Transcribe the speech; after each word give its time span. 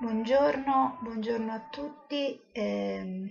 Buongiorno, 0.00 0.96
buongiorno 1.02 1.52
a 1.52 1.60
tutti, 1.68 2.40
ehm, 2.52 3.28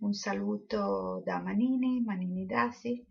un 0.00 0.12
saluto 0.12 1.22
da 1.24 1.38
Manini, 1.38 2.02
Manini 2.04 2.44
Dasi 2.44 3.06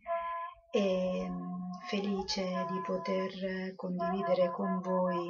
e 0.70 1.20
ehm, 1.22 1.80
felice 1.88 2.66
di 2.70 2.82
poter 2.86 3.76
condividere 3.78 4.52
con 4.52 4.82
voi 4.82 5.30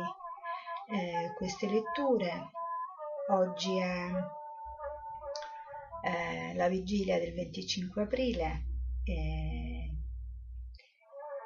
eh, 0.89 1.33
queste 1.35 1.69
letture. 1.69 2.49
Oggi 3.29 3.77
è 3.77 4.09
eh, 6.01 6.55
la 6.55 6.67
vigilia 6.69 7.19
del 7.19 7.35
25 7.35 8.01
aprile 8.01 8.63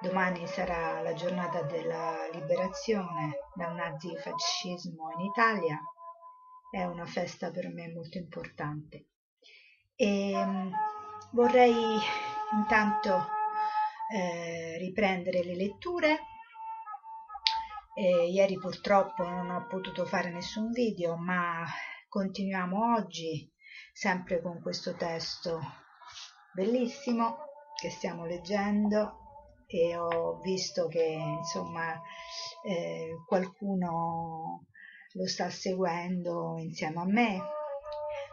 domani 0.02 0.48
sarà 0.48 1.00
la 1.02 1.14
giornata 1.14 1.62
della 1.62 2.28
liberazione 2.34 3.38
dal 3.54 3.76
nazifascismo 3.76 5.12
in 5.18 5.26
Italia 5.26 5.80
è 6.72 6.84
una 6.86 7.06
festa 7.06 7.52
per 7.52 7.68
me 7.72 7.92
molto 7.92 8.18
importante. 8.18 9.08
E 9.94 10.32
ehm, 10.32 10.72
vorrei 11.34 12.00
intanto 12.54 13.28
eh, 14.14 14.78
riprendere 14.80 15.44
le 15.44 15.56
letture. 15.56 16.20
E 17.94 18.30
ieri 18.30 18.58
purtroppo 18.58 19.28
non 19.28 19.50
ho 19.50 19.68
potuto 19.68 20.06
fare 20.06 20.32
nessun 20.32 20.72
video, 20.72 21.18
ma 21.18 21.66
continuiamo 22.08 22.96
oggi 22.96 23.52
sempre 23.92 24.42
con 24.42 24.62
questo 24.62 24.96
testo 24.96 25.60
bellissimo 26.54 27.38
che 27.76 27.90
stiamo 27.90 28.26
leggendo 28.26 29.18
e 29.68 29.98
ho 29.98 30.40
visto 30.40 30.88
che 30.88 31.04
insomma 31.04 32.00
eh, 32.64 33.16
qualcuno 33.26 34.66
lo 35.14 35.28
sta 35.28 35.50
seguendo 35.50 36.58
insieme 36.58 37.00
a 37.02 37.06
me 37.06 37.42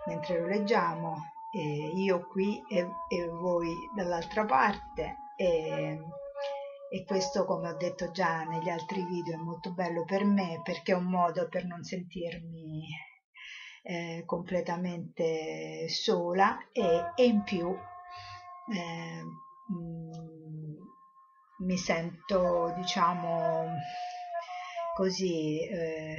mentre 0.08 0.40
lo 0.40 0.46
leggiamo, 0.46 1.32
io 1.52 2.26
qui 2.28 2.62
e, 2.68 2.78
e 3.08 3.26
voi 3.26 3.72
dall'altra 3.94 4.44
parte. 4.44 5.16
E, 5.36 5.98
e 6.90 7.04
questo, 7.04 7.44
come 7.44 7.68
ho 7.68 7.76
detto 7.76 8.10
già 8.10 8.44
negli 8.44 8.70
altri 8.70 9.04
video, 9.04 9.34
è 9.34 9.42
molto 9.42 9.72
bello 9.72 10.04
per 10.04 10.24
me 10.24 10.60
perché 10.64 10.92
è 10.92 10.96
un 10.96 11.04
modo 11.04 11.46
per 11.48 11.66
non 11.66 11.82
sentirmi 11.82 12.86
eh, 13.82 14.22
completamente 14.24 15.88
sola 15.88 16.58
e, 16.72 17.12
e 17.14 17.24
in 17.24 17.42
più 17.42 17.68
eh, 18.72 19.22
mh, 19.22 19.74
mm, 19.74 20.76
mi 21.66 21.76
sento, 21.76 22.72
diciamo, 22.76 23.66
così. 24.94 25.60
Eh, 25.68 26.16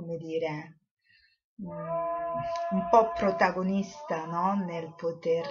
come 0.00 0.16
dire, 0.16 0.78
mm, 1.62 1.68
un 2.70 2.88
po' 2.90 3.12
protagonista 3.12 4.24
no? 4.24 4.54
nel 4.54 4.94
poter 4.96 5.46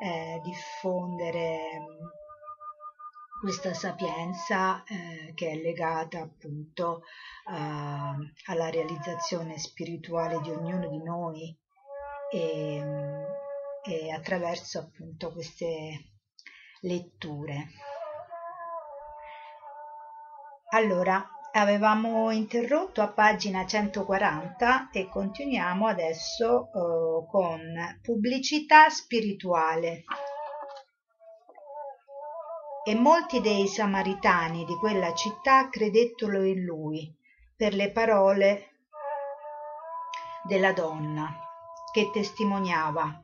eh, 0.00 0.40
diffondere 0.42 1.78
mm, 1.78 2.06
questa 3.40 3.72
sapienza 3.74 4.82
eh, 4.84 5.32
che 5.34 5.50
è 5.50 5.54
legata 5.56 6.20
appunto 6.20 7.02
uh, 7.44 7.52
alla 8.46 8.70
realizzazione 8.70 9.58
spirituale 9.58 10.40
di 10.40 10.50
ognuno 10.50 10.88
di 10.88 11.02
noi 11.02 11.56
e, 12.32 12.80
mm, 12.82 13.24
e 13.84 14.10
attraverso 14.10 14.78
appunto 14.80 15.30
queste 15.30 16.12
letture. 16.80 17.68
Allora, 20.70 21.24
avevamo 21.56 22.30
interrotto 22.30 23.00
a 23.00 23.08
pagina 23.08 23.64
140 23.64 24.90
e 24.90 25.08
continuiamo 25.08 25.86
adesso 25.86 26.66
eh, 26.66 27.26
con 27.30 28.00
pubblicità 28.02 28.88
spirituale. 28.88 30.04
E 32.86 32.94
molti 32.94 33.40
dei 33.40 33.66
samaritani 33.66 34.64
di 34.64 34.74
quella 34.76 35.14
città 35.14 35.68
credettero 35.70 36.42
in 36.42 36.64
lui 36.64 37.14
per 37.56 37.72
le 37.72 37.90
parole 37.90 38.70
della 40.42 40.72
donna 40.72 41.38
che 41.92 42.10
testimoniava. 42.12 43.20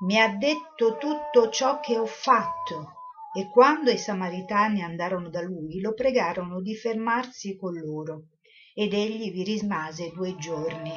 Mi 0.00 0.18
ha 0.18 0.28
detto 0.28 0.96
tutto 0.96 1.50
ciò 1.50 1.78
che 1.80 1.98
ho 1.98 2.06
fatto 2.06 2.99
e 3.32 3.48
quando 3.48 3.90
i 3.90 3.98
samaritani 3.98 4.82
andarono 4.82 5.28
da 5.28 5.40
lui 5.40 5.80
lo 5.80 5.94
pregarono 5.94 6.60
di 6.60 6.74
fermarsi 6.74 7.56
con 7.56 7.74
loro 7.74 8.28
ed 8.74 8.92
egli 8.92 9.30
vi 9.30 9.42
rimase 9.42 10.10
due 10.10 10.36
giorni. 10.36 10.92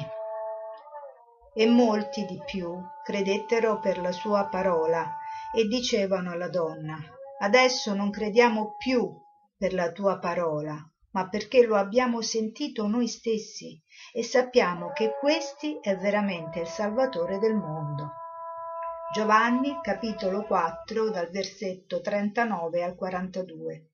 E 1.54 1.66
molti 1.66 2.24
di 2.24 2.40
più 2.44 2.74
credettero 3.04 3.78
per 3.78 3.98
la 3.98 4.10
sua 4.10 4.48
parola 4.48 5.16
e 5.54 5.66
dicevano 5.66 6.32
alla 6.32 6.48
donna 6.48 6.98
adesso 7.38 7.94
non 7.94 8.10
crediamo 8.10 8.74
più 8.76 9.08
per 9.56 9.72
la 9.72 9.92
tua 9.92 10.18
parola 10.18 10.76
ma 11.12 11.28
perché 11.28 11.64
lo 11.64 11.76
abbiamo 11.76 12.20
sentito 12.22 12.86
noi 12.88 13.06
stessi 13.06 13.80
e 14.12 14.22
sappiamo 14.24 14.90
che 14.92 15.12
questi 15.18 15.78
è 15.80 15.96
veramente 15.96 16.60
il 16.60 16.66
salvatore 16.66 17.38
del 17.38 17.54
mondo 17.54 18.03
Giovanni 19.14 19.78
capitolo 19.80 20.42
4 20.42 21.08
dal 21.08 21.30
versetto 21.30 22.00
39 22.00 22.82
al 22.82 22.96
42. 22.96 23.90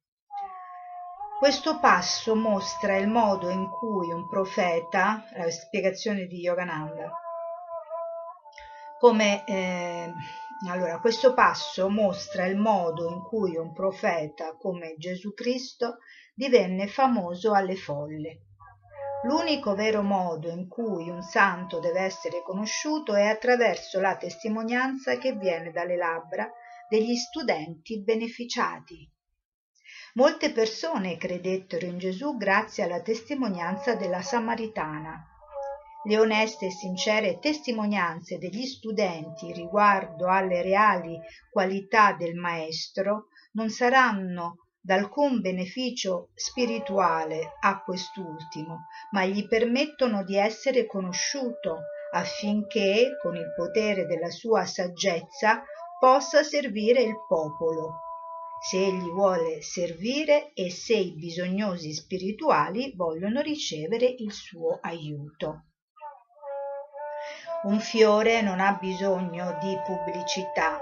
Questo 1.38 1.78
passo 1.78 2.34
mostra 2.34 2.97
il 2.97 3.06
modo 3.06 3.50
in 3.50 3.69
cui 3.69 4.10
un 4.10 4.26
profeta, 4.31 5.26
la 5.36 5.50
spiegazione 5.50 6.25
di 6.25 6.38
Yogananda, 6.38 7.12
come 8.98 9.44
eh, 9.44 10.10
allora 10.70 10.98
questo 11.00 11.34
passo 11.34 11.91
mostra 11.91 12.47
il 12.47 12.56
modo 12.56 13.06
in 13.06 13.20
cui 13.20 13.56
un 13.56 13.75
profeta 13.75 14.56
come 14.56 14.94
Gesù 14.97 15.34
Cristo 15.34 15.98
divenne 16.32 16.87
famoso 16.87 17.52
alle 17.52 17.76
folle 17.76 18.44
L'unico 19.22 19.75
vero 19.75 20.03
modo 20.03 20.48
in 20.48 20.66
cui 20.66 21.10
un 21.10 21.22
santo 21.22 21.78
deve 21.78 22.00
essere 22.00 22.42
conosciuto 22.42 23.14
è 23.14 23.26
attraverso 23.26 24.00
la 24.00 24.16
testimonianza 24.16 25.19
che 25.19 25.34
viene 25.34 25.70
dalle 25.72 25.97
labbra 25.97 26.50
degli 26.88 27.14
studenti 27.16 28.03
beneficiati. 28.03 29.06
Molte 30.14 30.53
persone 30.53 31.19
credettero 31.19 31.84
in 31.84 31.98
Gesù 31.98 32.36
grazie 32.36 32.84
alla 32.84 33.03
testimonianza 33.03 33.94
della 33.94 34.22
Samaritana. 34.22 35.22
Le 36.04 36.19
oneste 36.19 36.66
e 36.66 36.70
sincere 36.70 37.38
testimonianze 37.38 38.38
degli 38.38 38.64
studenti 38.64 39.52
riguardo 39.52 40.28
alle 40.28 40.62
reali 40.62 41.20
qualità 41.50 42.14
del 42.14 42.34
Maestro 42.34 43.26
non 43.52 43.69
saranno 43.69 44.69
d'alcun 44.82 45.41
beneficio 45.41 46.30
spirituale 46.34 47.56
a 47.60 47.82
quest'ultimo, 47.82 48.86
ma 49.10 49.25
gli 49.25 49.46
permettono 49.46 50.25
di 50.25 50.37
essere 50.37 50.87
conosciuto 50.87 51.82
affinché, 52.12 53.16
con 53.20 53.37
il 53.37 53.52
potere 53.55 54.06
della 54.06 54.31
sua 54.31 54.64
saggezza, 54.64 55.62
possa 55.99 56.43
servire 56.43 57.02
il 57.02 57.14
popolo, 57.28 58.00
se 58.62 58.84
egli 58.84 59.08
vuole 59.10 59.62
servire 59.62 60.52
e 60.55 60.70
se 60.70 60.94
i 60.94 61.14
bisognosi 61.14 61.93
spirituali 61.93 62.93
vogliono 62.96 63.40
ricevere 63.40 64.06
il 64.06 64.32
suo 64.32 64.78
aiuto. 64.81 65.64
Un 67.62 67.78
fiore 67.81 68.40
non 68.40 68.60
ha 68.60 68.72
bisogno 68.81 69.58
di 69.60 69.76
pubblicità, 69.84 70.81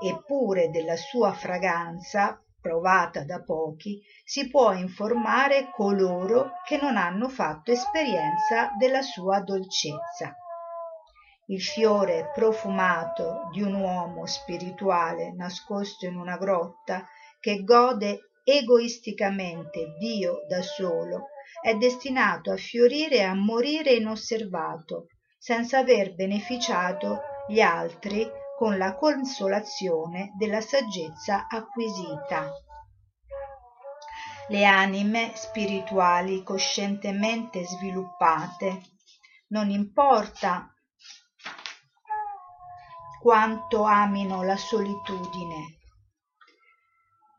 eppure 0.00 0.70
della 0.70 0.96
sua 0.96 1.32
fragranza 1.32 2.40
provata 2.62 3.24
da 3.24 3.42
pochi, 3.42 4.00
si 4.24 4.48
può 4.48 4.72
informare 4.72 5.70
coloro 5.74 6.52
che 6.64 6.78
non 6.80 6.96
hanno 6.96 7.28
fatto 7.28 7.72
esperienza 7.72 8.70
della 8.78 9.02
sua 9.02 9.40
dolcezza. 9.40 10.34
Il 11.46 11.60
fiore 11.60 12.30
profumato 12.32 13.48
di 13.50 13.60
un 13.60 13.74
uomo 13.74 14.24
spirituale 14.26 15.34
nascosto 15.34 16.06
in 16.06 16.16
una 16.16 16.38
grotta 16.38 17.04
che 17.40 17.64
gode 17.64 18.30
egoisticamente 18.44 19.94
Dio 19.98 20.46
da 20.48 20.62
solo, 20.62 21.28
è 21.60 21.74
destinato 21.74 22.52
a 22.52 22.56
fiorire 22.56 23.16
e 23.16 23.22
a 23.22 23.34
morire 23.34 23.92
inosservato, 23.92 25.08
senza 25.36 25.78
aver 25.78 26.14
beneficiato 26.14 27.20
gli 27.48 27.60
altri 27.60 28.24
con 28.62 28.78
la 28.78 28.94
consolazione 28.94 30.34
della 30.36 30.60
saggezza 30.60 31.48
acquisita. 31.48 32.48
Le 34.46 34.64
anime 34.64 35.32
spirituali 35.34 36.44
coscientemente 36.44 37.64
sviluppate, 37.64 38.82
non 39.48 39.68
importa 39.68 40.72
quanto 43.20 43.82
amino 43.82 44.44
la 44.44 44.56
solitudine, 44.56 45.78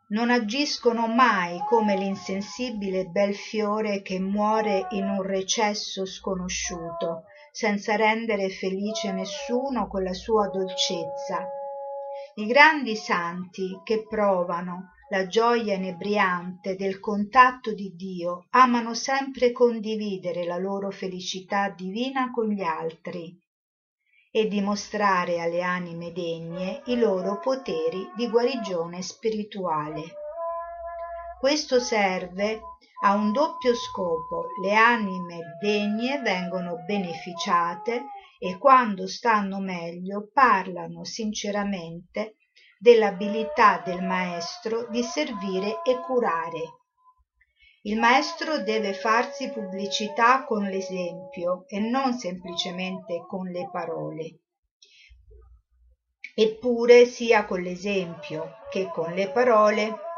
non 0.09 0.29
agiscono 0.29 1.07
mai 1.07 1.57
come 1.69 1.95
l'insensibile 1.95 3.05
bel 3.05 3.33
fiore 3.33 4.01
che 4.01 4.19
muore 4.19 4.87
in 4.89 5.07
un 5.07 5.21
recesso 5.21 6.05
sconosciuto, 6.05 7.23
senza 7.53 7.95
rendere 7.95 8.49
felice 8.49 9.11
nessuno 9.11 9.87
con 9.87 10.01
la 10.01 10.13
sua 10.13 10.47
dolcezza. 10.47 11.47
I 12.35 12.47
grandi 12.47 12.95
santi 12.95 13.79
che 13.83 14.07
provano 14.07 14.93
la 15.09 15.27
gioia 15.27 15.75
inebriante 15.75 16.75
del 16.75 16.99
contatto 16.99 17.71
di 17.71 17.93
Dio 17.95 18.47
amano 18.49 18.95
sempre 18.95 19.51
condividere 19.51 20.45
la 20.45 20.57
loro 20.57 20.89
felicità 20.89 21.69
divina 21.69 22.31
con 22.31 22.47
gli 22.47 22.63
altri 22.63 23.39
e 24.31 24.47
dimostrare 24.47 25.39
alle 25.39 25.61
anime 25.61 26.11
degne 26.11 26.81
i 26.85 26.97
loro 26.97 27.37
poteri 27.37 28.09
di 28.15 28.27
guarigione 28.29 29.03
spirituale. 29.03 30.22
Questo 31.43 31.81
serve 31.81 32.61
a 33.03 33.15
un 33.15 33.33
doppio 33.33 33.75
scopo. 33.75 34.45
Le 34.61 34.73
anime 34.75 35.57
degne 35.59 36.21
vengono 36.21 36.85
beneficiate 36.85 38.05
e 38.39 38.57
quando 38.57 39.09
stanno 39.09 39.59
meglio 39.59 40.29
parlano 40.31 41.03
sinceramente 41.03 42.37
dell'abilità 42.79 43.81
del 43.83 44.01
maestro 44.03 44.87
di 44.87 45.03
servire 45.03 45.81
e 45.83 45.99
curare. 45.99 46.61
Il 47.81 47.99
maestro 47.99 48.59
deve 48.59 48.93
farsi 48.93 49.51
pubblicità 49.51 50.45
con 50.45 50.63
l'esempio 50.63 51.65
e 51.67 51.81
non 51.81 52.13
semplicemente 52.13 53.25
con 53.27 53.49
le 53.49 53.69
parole. 53.69 54.39
Eppure 56.35 57.05
sia 57.05 57.43
con 57.43 57.59
l'esempio 57.59 58.59
che 58.71 58.87
con 58.87 59.11
le 59.11 59.29
parole 59.29 60.11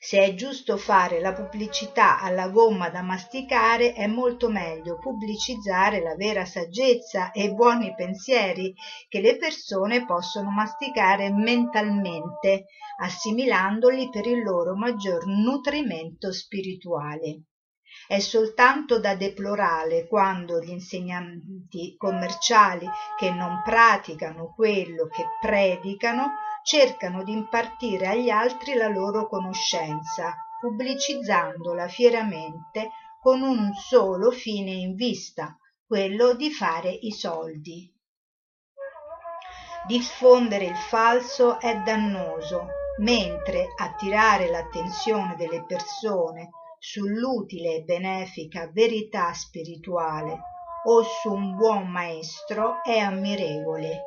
Se 0.00 0.22
è 0.22 0.34
giusto 0.34 0.76
fare 0.76 1.18
la 1.18 1.32
pubblicità 1.32 2.20
alla 2.20 2.48
gomma 2.50 2.88
da 2.88 3.02
masticare, 3.02 3.94
è 3.94 4.06
molto 4.06 4.48
meglio 4.48 4.96
pubblicizzare 4.96 6.00
la 6.00 6.14
vera 6.14 6.44
saggezza 6.44 7.32
e 7.32 7.42
i 7.42 7.54
buoni 7.54 7.92
pensieri 7.96 8.72
che 9.08 9.20
le 9.20 9.36
persone 9.36 10.06
possono 10.06 10.50
masticare 10.50 11.32
mentalmente, 11.32 12.66
assimilandoli 13.00 14.08
per 14.08 14.26
il 14.26 14.40
loro 14.44 14.76
maggior 14.76 15.26
nutrimento 15.26 16.32
spirituale. 16.32 17.42
È 18.08 18.20
soltanto 18.20 18.98
da 18.98 19.14
deplorare 19.14 20.08
quando 20.08 20.60
gli 20.60 20.70
insegnanti 20.70 21.94
commerciali 21.98 22.88
che 23.18 23.30
non 23.30 23.60
praticano 23.62 24.54
quello 24.54 25.08
che 25.08 25.26
predicano 25.38 26.30
cercano 26.62 27.22
di 27.22 27.32
impartire 27.32 28.06
agli 28.06 28.30
altri 28.30 28.72
la 28.72 28.88
loro 28.88 29.28
conoscenza, 29.28 30.34
pubblicizzandola 30.58 31.86
fieramente 31.88 32.92
con 33.20 33.42
un 33.42 33.74
solo 33.74 34.30
fine 34.30 34.70
in 34.70 34.94
vista, 34.94 35.54
quello 35.86 36.32
di 36.32 36.50
fare 36.50 36.88
i 36.88 37.12
soldi. 37.12 37.94
Diffondere 39.86 40.64
il 40.64 40.76
falso 40.76 41.60
è 41.60 41.76
dannoso, 41.80 42.68
mentre 43.00 43.66
attirare 43.76 44.48
l'attenzione 44.48 45.36
delle 45.36 45.62
persone 45.66 46.48
sull'utile 46.78 47.76
e 47.76 47.82
benefica 47.82 48.70
verità 48.72 49.32
spirituale 49.32 50.40
o 50.84 51.02
su 51.02 51.32
un 51.32 51.56
buon 51.56 51.88
maestro 51.88 52.82
è 52.84 52.98
ammirevole. 52.98 54.02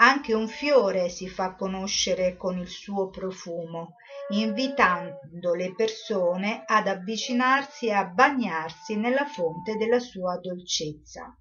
Anche 0.00 0.34
un 0.34 0.48
fiore 0.48 1.08
si 1.08 1.28
fa 1.28 1.54
conoscere 1.54 2.36
con 2.36 2.58
il 2.58 2.68
suo 2.68 3.10
profumo 3.10 3.96
invitando 4.30 5.54
le 5.54 5.74
persone 5.74 6.62
ad 6.66 6.88
avvicinarsi 6.88 7.86
e 7.86 7.92
a 7.92 8.04
bagnarsi 8.04 8.96
nella 8.96 9.26
fonte 9.26 9.76
della 9.76 9.98
sua 9.98 10.36
dolcezza. 10.38 11.36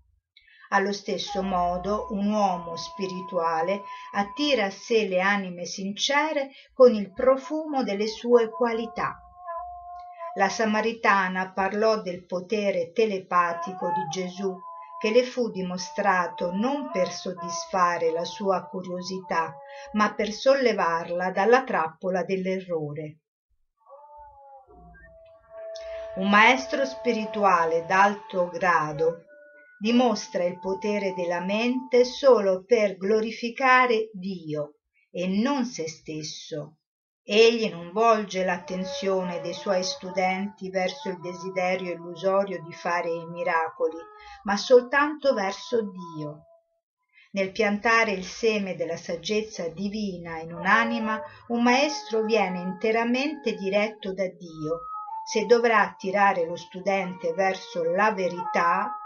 Allo 0.69 0.93
stesso 0.93 1.41
modo 1.41 2.07
un 2.11 2.31
uomo 2.31 2.75
spirituale 2.75 3.81
attira 4.11 4.65
a 4.65 4.69
sé 4.69 5.07
le 5.07 5.19
anime 5.19 5.65
sincere 5.65 6.51
con 6.73 6.93
il 6.93 7.11
profumo 7.11 7.83
delle 7.83 8.07
sue 8.07 8.49
qualità 8.49 9.23
la 10.35 10.49
samaritana 10.49 11.51
parlò 11.51 12.01
del 12.01 12.25
potere 12.25 12.91
telepatico 12.91 13.91
di 13.91 14.07
gesù 14.11 14.55
che 14.99 15.11
le 15.11 15.23
fu 15.23 15.49
dimostrato 15.49 16.51
non 16.51 16.91
per 16.91 17.09
soddisfare 17.09 18.11
la 18.11 18.25
sua 18.25 18.67
curiosità 18.67 19.55
ma 19.93 20.13
per 20.13 20.31
sollevarla 20.31 21.31
dalla 21.31 21.63
trappola 21.63 22.23
dell'errore. 22.23 23.19
Un 26.15 26.29
maestro 26.29 26.85
spirituale 26.85 27.85
d'alto 27.85 28.49
grado 28.49 29.23
dimostra 29.79 30.43
il 30.43 30.59
potere 30.59 31.13
della 31.13 31.39
mente 31.39 32.03
solo 32.03 32.65
per 32.65 32.97
glorificare 32.97 34.09
dio 34.11 34.79
e 35.09 35.27
non 35.27 35.63
se 35.65 35.87
stesso 35.87 36.78
egli 37.31 37.69
non 37.69 37.91
volge 37.91 38.43
l'attenzione 38.43 39.39
dei 39.39 39.53
suoi 39.53 39.83
studenti 39.83 40.71
verso 40.71 41.09
il 41.09 41.19
desiderio 41.19 41.93
illusorio 41.93 42.59
di 42.63 42.73
fare 42.73 43.11
i 43.11 43.27
miracoli 43.27 43.97
ma 44.43 44.57
soltanto 44.57 45.35
verso 45.35 45.91
dio. 45.91 46.45
Nel 47.31 47.51
piantare 47.51 48.11
il 48.11 48.25
seme 48.25 48.75
della 48.75 48.97
saggezza 48.97 49.67
divina 49.67 50.39
in 50.39 50.51
un'anima 50.51 51.21
un 51.49 51.61
maestro 51.61 52.23
viene 52.23 52.61
interamente 52.61 53.53
diretto 53.53 54.11
da 54.13 54.27
dio. 54.27 54.87
Se 55.23 55.45
dovrà 55.45 55.81
attirare 55.81 56.47
lo 56.47 56.55
studente 56.55 57.33
verso 57.33 57.83
la 57.83 58.11
verità 58.11 58.98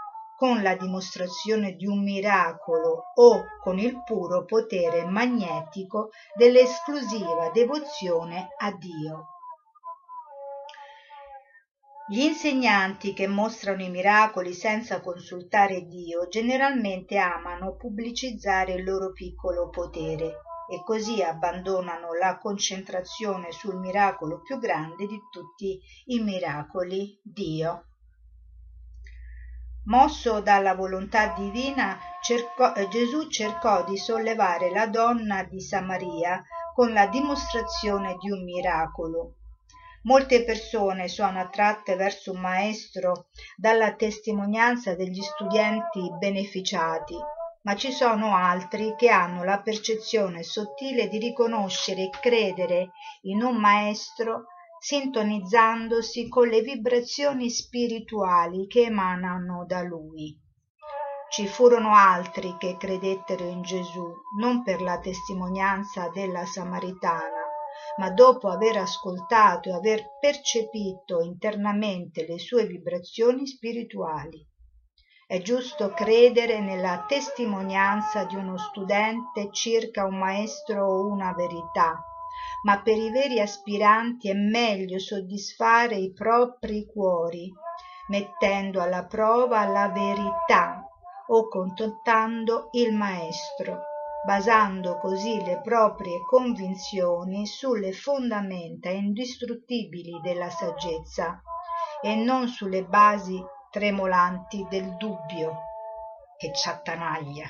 con 0.44 0.62
la 0.62 0.76
dimostrazione 0.76 1.72
di 1.72 1.86
un 1.86 2.02
miracolo 2.02 3.12
o 3.14 3.44
con 3.62 3.78
il 3.78 4.02
puro 4.04 4.44
potere 4.44 5.06
magnetico 5.06 6.10
dell'esclusiva 6.36 7.48
devozione 7.50 8.48
a 8.58 8.70
Dio. 8.72 9.28
Gli 12.10 12.20
insegnanti 12.20 13.14
che 13.14 13.26
mostrano 13.26 13.84
i 13.84 13.88
miracoli 13.88 14.52
senza 14.52 15.00
consultare 15.00 15.86
Dio 15.86 16.28
generalmente 16.28 17.16
amano 17.16 17.76
pubblicizzare 17.76 18.74
il 18.74 18.84
loro 18.84 19.12
piccolo 19.12 19.70
potere 19.70 20.42
e 20.70 20.82
così 20.84 21.22
abbandonano 21.22 22.12
la 22.12 22.36
concentrazione 22.36 23.50
sul 23.50 23.76
miracolo 23.76 24.42
più 24.42 24.58
grande 24.58 25.06
di 25.06 25.18
tutti 25.30 25.80
i 26.08 26.18
miracoli, 26.18 27.18
Dio 27.22 27.86
mosso 29.84 30.40
dalla 30.40 30.74
volontà 30.74 31.34
divina 31.36 31.98
cercò, 32.20 32.74
eh, 32.74 32.88
gesù 32.88 33.28
cercò 33.28 33.84
di 33.84 33.96
sollevare 33.96 34.70
la 34.70 34.86
donna 34.86 35.42
di 35.44 35.60
samaria 35.60 36.42
con 36.74 36.92
la 36.92 37.06
dimostrazione 37.06 38.16
di 38.18 38.30
un 38.30 38.44
miracolo. 38.44 39.34
Molte 40.02 40.44
persone 40.44 41.08
sono 41.08 41.40
attratte 41.40 41.96
verso 41.96 42.32
un 42.32 42.40
maestro 42.40 43.28
dalla 43.56 43.94
testimonianza 43.94 44.94
degli 44.94 45.22
studenti 45.22 46.10
beneficiati 46.18 47.16
ma 47.64 47.76
ci 47.76 47.92
sono 47.92 48.36
altri 48.36 48.94
che 48.94 49.08
hanno 49.08 49.42
la 49.42 49.60
percezione 49.60 50.42
sottile 50.42 51.08
di 51.08 51.18
riconoscere 51.18 52.02
e 52.02 52.10
credere 52.10 52.90
in 53.22 53.42
un 53.42 53.56
maestro 53.56 54.48
sintonizzandosi 54.86 56.28
con 56.28 56.46
le 56.46 56.60
vibrazioni 56.60 57.48
spirituali 57.48 58.66
che 58.66 58.82
emanano 58.82 59.64
da 59.66 59.80
lui. 59.80 60.38
Ci 61.30 61.46
furono 61.46 61.94
altri 61.94 62.54
che 62.58 62.76
credettero 62.76 63.44
in 63.48 63.62
gesù 63.62 64.04
non 64.38 64.62
per 64.62 64.82
la 64.82 64.98
testimonianza 64.98 66.10
della 66.10 66.44
samaritana 66.44 67.40
ma 67.96 68.10
dopo 68.10 68.50
aver 68.50 68.76
ascoltato 68.76 69.70
e 69.70 69.72
aver 69.72 70.18
percepito 70.20 71.22
internamente 71.22 72.26
le 72.26 72.38
sue 72.38 72.66
vibrazioni 72.66 73.46
spirituali. 73.46 74.46
È 75.26 75.40
giusto 75.40 75.94
credere 75.94 76.60
nella 76.60 77.06
testimonianza 77.08 78.24
di 78.24 78.36
uno 78.36 78.58
studente 78.58 79.48
circa 79.50 80.04
un 80.04 80.18
maestro 80.18 80.86
o 80.86 81.06
una 81.06 81.32
verità 81.32 82.04
ma 82.64 82.80
per 82.82 82.96
i 82.98 83.10
veri 83.10 83.40
aspiranti 83.40 84.28
è 84.28 84.34
meglio 84.34 84.98
soddisfare 84.98 85.96
i 85.96 86.12
propri 86.12 86.86
cuori, 86.86 87.52
mettendo 88.08 88.80
alla 88.80 89.04
prova 89.04 89.64
la 89.64 89.88
verità 89.88 90.86
o 91.28 91.48
contattando 91.48 92.68
il 92.72 92.94
maestro, 92.94 93.80
basando 94.26 94.98
così 94.98 95.42
le 95.42 95.60
proprie 95.62 96.22
convinzioni 96.28 97.46
sulle 97.46 97.92
fondamenta 97.92 98.88
indistruttibili 98.90 100.20
della 100.22 100.50
saggezza 100.50 101.40
e 102.02 102.14
non 102.14 102.48
sulle 102.48 102.84
basi 102.84 103.42
tremolanti 103.70 104.66
del 104.68 104.96
dubbio 104.96 105.56
che 106.36 106.52
ci 106.54 106.68
attanaglia. 106.68 107.46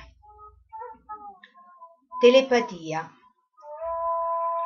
Telepatia. 2.20 3.10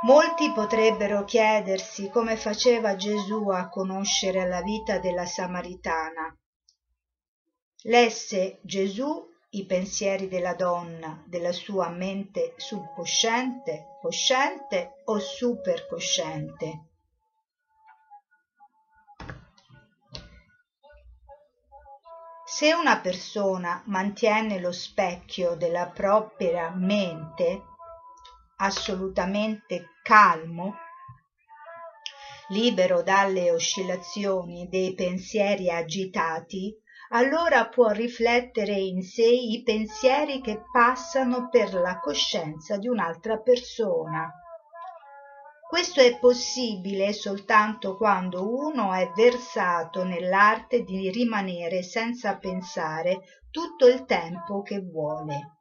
Molti 0.02 0.52
potrebbero 0.52 1.24
chiedersi 1.24 2.08
come 2.08 2.36
faceva 2.36 2.94
Gesù 2.94 3.48
a 3.48 3.68
conoscere 3.68 4.46
la 4.46 4.62
vita 4.62 4.98
della 4.98 5.26
Samaritana. 5.26 6.32
Lesse 7.82 8.60
Gesù 8.62 9.28
i 9.50 9.66
pensieri 9.66 10.28
della 10.28 10.54
donna, 10.54 11.20
della 11.26 11.52
sua 11.52 11.88
mente 11.88 12.54
subcosciente, 12.56 13.98
cosciente 14.00 15.02
o 15.06 15.18
supercosciente. 15.18 16.82
Se 22.44 22.72
una 22.72 23.00
persona 23.00 23.82
mantiene 23.86 24.60
lo 24.60 24.72
specchio 24.72 25.54
della 25.54 25.86
propria 25.86 26.70
mente 26.70 27.62
assolutamente 28.58 29.94
calmo, 30.02 30.74
libero 32.48 33.02
dalle 33.02 33.50
oscillazioni 33.50 34.68
dei 34.68 34.94
pensieri 34.94 35.70
agitati, 35.70 36.74
allora 37.10 37.68
può 37.68 37.90
riflettere 37.90 38.72
in 38.72 39.02
sé 39.02 39.26
i 39.26 39.62
pensieri 39.62 40.40
che 40.40 40.62
passano 40.70 41.48
per 41.48 41.74
la 41.74 41.98
coscienza 42.00 42.76
di 42.76 42.88
un'altra 42.88 43.38
persona. 43.38 44.30
Questo 45.68 46.00
è 46.00 46.18
possibile 46.18 47.12
soltanto 47.12 47.96
quando 47.96 48.48
uno 48.50 48.94
è 48.94 49.10
versato 49.14 50.02
nell'arte 50.02 50.82
di 50.82 51.10
rimanere 51.10 51.82
senza 51.82 52.36
pensare 52.38 53.20
tutto 53.50 53.86
il 53.86 54.04
tempo 54.06 54.62
che 54.62 54.80
vuole. 54.80 55.57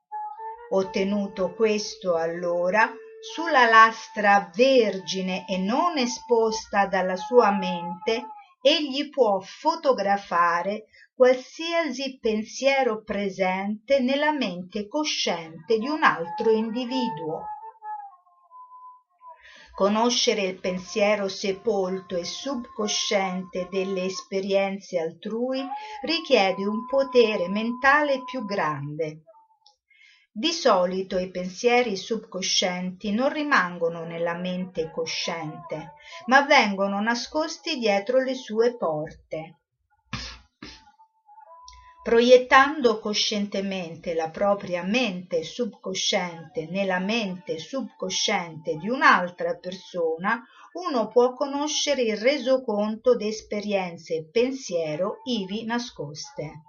Ottenuto 0.70 1.54
questo 1.54 2.16
allora, 2.16 2.92
sulla 3.22 3.70
lastra 3.70 4.52
vergine 4.54 5.46
e 5.48 5.58
non 5.58 5.98
esposta 5.98 6.86
dalla 6.88 7.16
sua 7.16 7.52
mente, 7.52 8.26
egli 8.62 9.10
può 9.10 9.40
fotografare 9.40 10.88
qualsiasi 11.16 12.20
pensiero 12.20 13.02
presente 13.02 14.00
nella 14.00 14.32
mente 14.32 14.88
cosciente 14.88 15.78
di 15.78 15.88
un 15.88 16.04
altro 16.04 16.52
individuo. 16.52 17.46
Conoscere 19.74 20.42
il 20.42 20.60
pensiero 20.60 21.28
sepolto 21.28 22.16
e 22.16 22.26
subcosciente 22.26 23.68
delle 23.72 24.06
esperienze 24.06 25.00
altrui 25.00 25.64
richiede 26.02 26.66
un 26.66 26.86
potere 26.88 27.48
mentale 27.48 28.24
più 28.24 28.44
grande. 28.44 29.24
Di 30.40 30.52
solito 30.52 31.18
i 31.18 31.32
pensieri 31.32 31.98
subcoscienti 31.98 33.12
non 33.12 33.34
rimangono 33.34 34.04
nella 34.04 34.36
mente 34.36 34.92
cosciente, 34.92 35.94
ma 36.28 36.46
vengono 36.46 37.02
nascosti 37.02 37.80
dietro 37.80 38.22
le 38.22 38.36
sue 38.36 38.78
porte. 38.78 39.62
Proiettando 42.04 43.00
coscientemente 43.00 44.14
la 44.14 44.30
propria 44.30 44.84
mente 44.84 45.42
subcosciente 45.42 46.68
nella 46.68 47.00
mente 47.00 47.58
subcosciente 47.58 48.76
di 48.76 48.90
un'altra 48.90 49.56
persona, 49.56 50.40
uno 50.74 51.08
può 51.08 51.34
conoscere 51.34 52.04
il 52.04 52.16
resoconto 52.16 53.16
di 53.16 53.28
esperienze 53.28 54.14
e 54.14 54.30
pensiero 54.32 55.22
ivi 55.24 55.66
nascoste. 55.66 56.62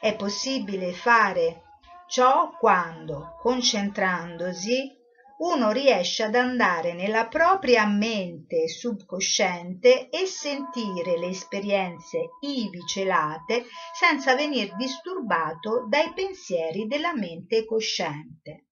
È 0.00 0.16
possibile 0.16 0.94
fare 0.94 1.64
ciò 2.12 2.54
quando, 2.58 3.36
concentrandosi, 3.40 5.00
uno 5.38 5.70
riesce 5.70 6.24
ad 6.24 6.34
andare 6.34 6.92
nella 6.92 7.26
propria 7.26 7.86
mente 7.86 8.68
subcosciente 8.68 10.10
e 10.10 10.26
sentire 10.26 11.16
le 11.18 11.28
esperienze 11.28 12.32
ivi 12.40 12.80
celate 12.86 13.64
senza 13.98 14.34
venir 14.34 14.76
disturbato 14.76 15.86
dai 15.88 16.12
pensieri 16.12 16.86
della 16.86 17.14
mente 17.14 17.64
cosciente. 17.64 18.66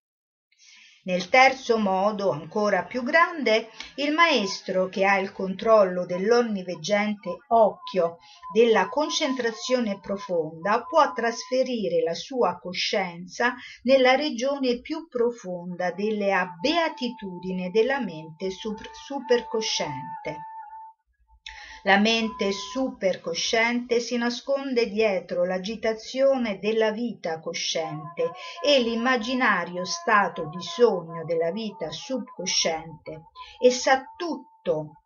Nel 1.03 1.31
terzo 1.31 1.79
modo, 1.79 2.31
ancora 2.31 2.85
più 2.85 3.03
grande, 3.03 3.71
il 3.97 4.13
maestro 4.13 4.89
che 4.89 5.07
ha 5.07 5.19
il 5.19 5.33
controllo 5.33 6.05
dell'onniveggente 6.05 7.39
occhio 7.49 8.19
della 8.53 8.91
concentrazione 8.91 9.99
profonda 9.99 10.83
può 10.83 11.11
trasferire 11.15 12.03
la 12.03 12.15
sua 12.15 12.59
coscienza 12.59 13.55
nella 13.85 14.15
regione 14.15 14.81
più 14.81 15.09
profonda 15.09 15.91
delle 15.91 16.33
beatitudini 16.61 17.71
della 17.71 18.01
mente 18.01 18.51
supercosciente 18.51 20.37
la 21.83 21.99
mente 21.99 22.53
supercosciente 22.53 24.01
si 24.01 24.17
nasconde 24.17 24.89
dietro 24.89 25.45
l'agitazione 25.45 26.59
della 26.59 26.91
vita 26.91 27.41
cosciente 27.41 28.33
e 28.65 28.81
l'immaginario 28.81 29.85
stato 29.85 30.49
di 30.49 30.63
sogno 30.63 31.25
della 31.25 31.51
vita 31.51 31.91
subcosciente 31.91 33.23
e 33.61 33.71
sa 33.71 34.05
tutto 34.17 35.01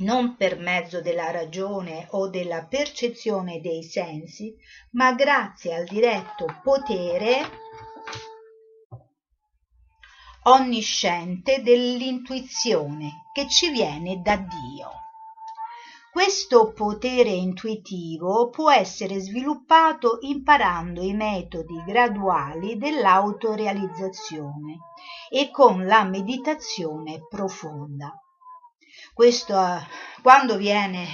non 0.00 0.36
per 0.36 0.58
mezzo 0.58 1.02
della 1.02 1.30
ragione 1.30 2.06
o 2.12 2.28
della 2.28 2.64
percezione 2.64 3.60
dei 3.60 3.82
sensi, 3.82 4.54
ma 4.92 5.12
grazie 5.12 5.74
al 5.74 5.84
diretto 5.84 6.46
potere 6.62 7.50
onnisciente 10.44 11.60
dell'intuizione 11.60 13.26
che 13.34 13.46
ci 13.48 13.70
viene 13.70 14.22
da 14.22 14.36
Dio. 14.36 15.09
Questo 16.12 16.72
potere 16.72 17.30
intuitivo 17.30 18.50
può 18.50 18.72
essere 18.72 19.20
sviluppato 19.20 20.18
imparando 20.22 21.02
i 21.02 21.14
metodi 21.14 21.84
graduali 21.86 22.76
dell'autorealizzazione 22.76 24.78
e 25.28 25.52
con 25.52 25.86
la 25.86 26.02
meditazione 26.02 27.20
profonda. 27.28 28.12
Questo, 29.14 29.54
quando 30.20 30.56
viene 30.56 31.06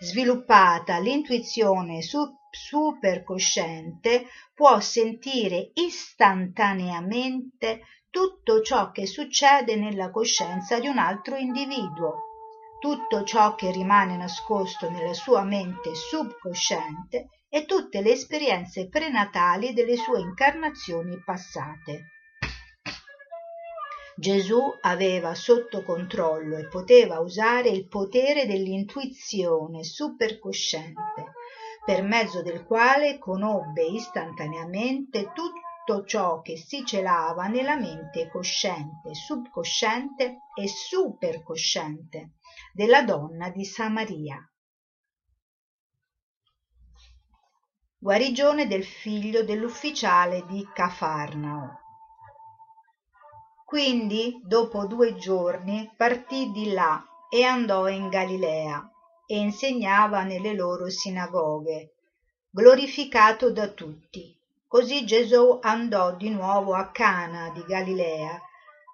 sviluppata 0.00 0.96
l'intuizione 1.00 1.98
supercosciente, 2.00 4.26
può 4.54 4.80
sentire 4.80 5.72
istantaneamente 5.74 7.82
tutto 8.08 8.62
ciò 8.62 8.90
che 8.90 9.06
succede 9.06 9.76
nella 9.76 10.10
coscienza 10.10 10.80
di 10.80 10.88
un 10.88 10.96
altro 10.96 11.36
individuo 11.36 12.32
tutto 12.84 13.24
ciò 13.24 13.54
che 13.54 13.70
rimane 13.70 14.14
nascosto 14.18 14.90
nella 14.90 15.14
sua 15.14 15.42
mente 15.42 15.94
subcosciente 15.94 17.30
e 17.48 17.64
tutte 17.64 18.02
le 18.02 18.10
esperienze 18.10 18.90
prenatali 18.90 19.72
delle 19.72 19.96
sue 19.96 20.20
incarnazioni 20.20 21.18
passate. 21.24 22.10
Gesù 24.14 24.60
aveva 24.82 25.34
sotto 25.34 25.82
controllo 25.82 26.58
e 26.58 26.68
poteva 26.68 27.20
usare 27.20 27.70
il 27.70 27.88
potere 27.88 28.44
dell'intuizione 28.44 29.82
supercosciente, 29.82 31.32
per 31.86 32.02
mezzo 32.02 32.42
del 32.42 32.64
quale 32.64 33.18
conobbe 33.18 33.82
istantaneamente 33.82 35.32
tutto 35.32 36.04
ciò 36.04 36.42
che 36.42 36.58
si 36.58 36.84
celava 36.84 37.46
nella 37.46 37.76
mente 37.76 38.28
cosciente, 38.28 39.14
subcosciente 39.14 40.40
e 40.54 40.68
supercosciente 40.68 42.32
della 42.74 43.04
donna 43.04 43.50
di 43.50 43.64
Samaria. 43.64 44.36
Guarigione 47.96 48.66
del 48.66 48.82
figlio 48.82 49.44
dell'ufficiale 49.44 50.44
di 50.46 50.68
Cafarnao. 50.74 51.78
Quindi, 53.64 54.40
dopo 54.42 54.86
due 54.86 55.14
giorni, 55.14 55.88
partì 55.96 56.50
di 56.50 56.72
là 56.72 57.00
e 57.30 57.44
andò 57.44 57.86
in 57.86 58.08
Galilea 58.08 58.90
e 59.24 59.38
insegnava 59.38 60.24
nelle 60.24 60.52
loro 60.52 60.90
sinagoghe, 60.90 61.94
glorificato 62.50 63.52
da 63.52 63.68
tutti. 63.68 64.36
Così 64.66 65.06
Gesù 65.06 65.60
andò 65.62 66.16
di 66.16 66.28
nuovo 66.30 66.74
a 66.74 66.90
Cana 66.90 67.50
di 67.50 67.62
Galilea 67.62 68.36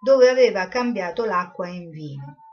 dove 0.03 0.29
aveva 0.29 0.69
cambiato 0.69 1.25
l'acqua 1.25 1.67
in 1.67 1.89
vino. 1.89 2.50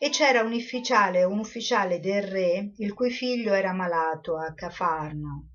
E 0.00 0.10
c'era 0.10 0.42
un 0.42 0.52
ufficiale, 0.52 1.24
un 1.24 1.40
ufficiale 1.40 1.98
del 1.98 2.22
re, 2.22 2.72
il 2.76 2.94
cui 2.94 3.10
figlio 3.10 3.52
era 3.52 3.72
malato 3.72 4.36
a 4.36 4.54
Cafarno. 4.54 5.48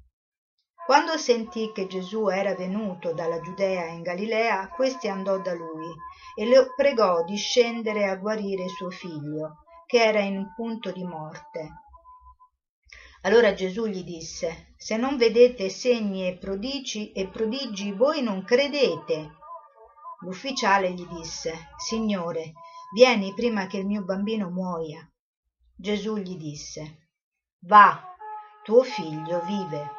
Quando 0.86 1.18
sentì 1.18 1.72
che 1.74 1.88
Gesù 1.88 2.28
era 2.28 2.54
venuto 2.54 3.14
dalla 3.14 3.40
Giudea 3.40 3.86
in 3.86 4.02
Galilea, 4.02 4.68
questi 4.68 5.08
andò 5.08 5.40
da 5.40 5.54
lui 5.54 5.88
e 6.36 6.46
lo 6.46 6.74
pregò 6.76 7.24
di 7.24 7.38
scendere 7.38 8.06
a 8.06 8.18
guarire 8.18 8.68
suo 8.68 8.90
figlio, 8.90 9.64
che 9.86 10.04
era 10.04 10.20
in 10.20 10.52
punto 10.54 10.92
di 10.92 11.06
morte. 11.06 11.70
Allora 13.22 13.54
Gesù 13.54 13.86
gli 13.86 14.04
disse, 14.04 14.74
se 14.76 14.98
non 14.98 15.16
vedete 15.16 15.70
segni 15.70 16.28
e 16.28 16.38
prodigi, 16.38 17.14
e 17.14 17.30
prodigi 17.30 17.94
voi 17.94 18.22
non 18.22 18.44
credete. 18.44 19.38
L'ufficiale 20.26 20.92
gli 20.92 21.08
disse, 21.08 21.70
Signore, 21.78 22.52
vieni 22.94 23.34
prima 23.34 23.68
che 23.68 23.78
il 23.78 23.86
mio 23.86 24.04
bambino 24.04 24.50
muoia. 24.50 25.08
Gesù 25.76 26.18
gli 26.18 26.38
disse, 26.38 27.10
va, 27.62 28.16
tuo 28.64 28.84
figlio 28.84 29.42
vive. 29.42 29.92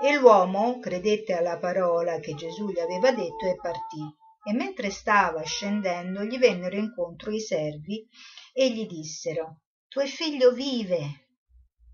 E 0.00 0.16
l'uomo 0.16 0.78
credette 0.78 1.34
alla 1.34 1.58
parola 1.58 2.20
che 2.20 2.34
Gesù 2.34 2.68
gli 2.68 2.78
aveva 2.78 3.12
detto 3.12 3.46
e 3.46 3.56
partì. 3.56 4.02
E 4.46 4.52
mentre 4.52 4.90
stava 4.90 5.42
scendendo 5.42 6.22
gli 6.22 6.38
vennero 6.38 6.76
incontro 6.76 7.30
i 7.30 7.40
servi 7.40 8.06
e 8.52 8.70
gli 8.70 8.86
dissero, 8.86 9.62
tuo 9.88 10.04
figlio 10.06 10.52
vive. 10.52 11.28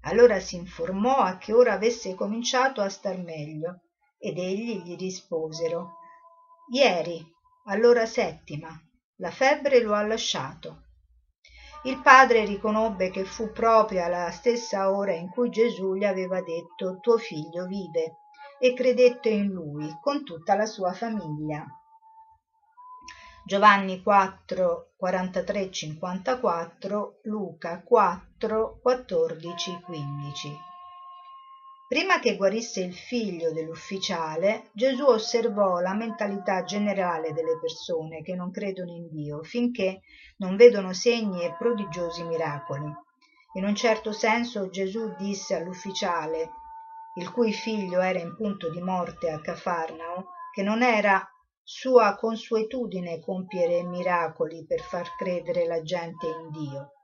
Allora 0.02 0.40
si 0.40 0.56
informò 0.56 1.16
a 1.16 1.38
che 1.38 1.52
ora 1.52 1.74
avesse 1.74 2.14
cominciato 2.14 2.80
a 2.80 2.88
star 2.88 3.18
meglio 3.18 3.82
ed 4.18 4.36
egli 4.38 4.82
gli 4.82 4.96
risposero 4.96 5.98
Ieri, 6.72 7.24
all'ora 7.66 8.06
settima, 8.06 8.70
la 9.20 9.30
febbre 9.30 9.80
lo 9.80 9.94
ha 9.94 10.02
lasciato. 10.02 10.84
Il 11.84 12.00
padre 12.00 12.44
riconobbe 12.44 13.10
che 13.10 13.24
fu 13.24 13.52
proprio 13.52 14.04
alla 14.04 14.30
stessa 14.30 14.90
ora 14.90 15.12
in 15.12 15.28
cui 15.30 15.48
Gesù 15.48 15.94
gli 15.94 16.04
aveva 16.04 16.42
detto 16.42 16.98
tuo 17.00 17.16
figlio 17.16 17.66
vive 17.66 18.16
e 18.58 18.74
credette 18.74 19.30
in 19.30 19.46
lui 19.46 19.88
con 20.02 20.24
tutta 20.24 20.54
la 20.54 20.66
sua 20.66 20.92
famiglia. 20.92 21.66
Giovanni 23.44 24.02
4, 24.02 24.92
43, 24.96 25.70
54, 25.70 27.20
Luca 27.24 27.82
4, 27.82 28.78
14, 28.82 29.80
15. 29.80 30.69
Prima 31.90 32.20
che 32.20 32.36
guarisse 32.36 32.82
il 32.82 32.94
figlio 32.94 33.50
dell'ufficiale, 33.50 34.70
Gesù 34.74 35.06
osservò 35.06 35.80
la 35.80 35.92
mentalità 35.92 36.62
generale 36.62 37.32
delle 37.32 37.58
persone 37.58 38.22
che 38.22 38.36
non 38.36 38.52
credono 38.52 38.92
in 38.92 39.08
Dio 39.10 39.42
finché 39.42 40.02
non 40.36 40.54
vedono 40.54 40.92
segni 40.92 41.42
e 41.42 41.56
prodigiosi 41.58 42.22
miracoli. 42.22 42.94
In 43.54 43.64
un 43.64 43.74
certo 43.74 44.12
senso 44.12 44.70
Gesù 44.70 45.16
disse 45.16 45.56
all'ufficiale, 45.56 46.50
il 47.16 47.28
cui 47.32 47.52
figlio 47.52 47.98
era 47.98 48.20
in 48.20 48.36
punto 48.36 48.70
di 48.70 48.80
morte 48.80 49.28
a 49.28 49.40
Cafarnao, 49.40 50.28
che 50.54 50.62
non 50.62 50.84
era 50.84 51.28
sua 51.60 52.14
consuetudine 52.14 53.18
compiere 53.18 53.82
miracoli 53.82 54.64
per 54.64 54.78
far 54.78 55.16
credere 55.16 55.66
la 55.66 55.82
gente 55.82 56.28
in 56.28 56.50
Dio. 56.52 56.99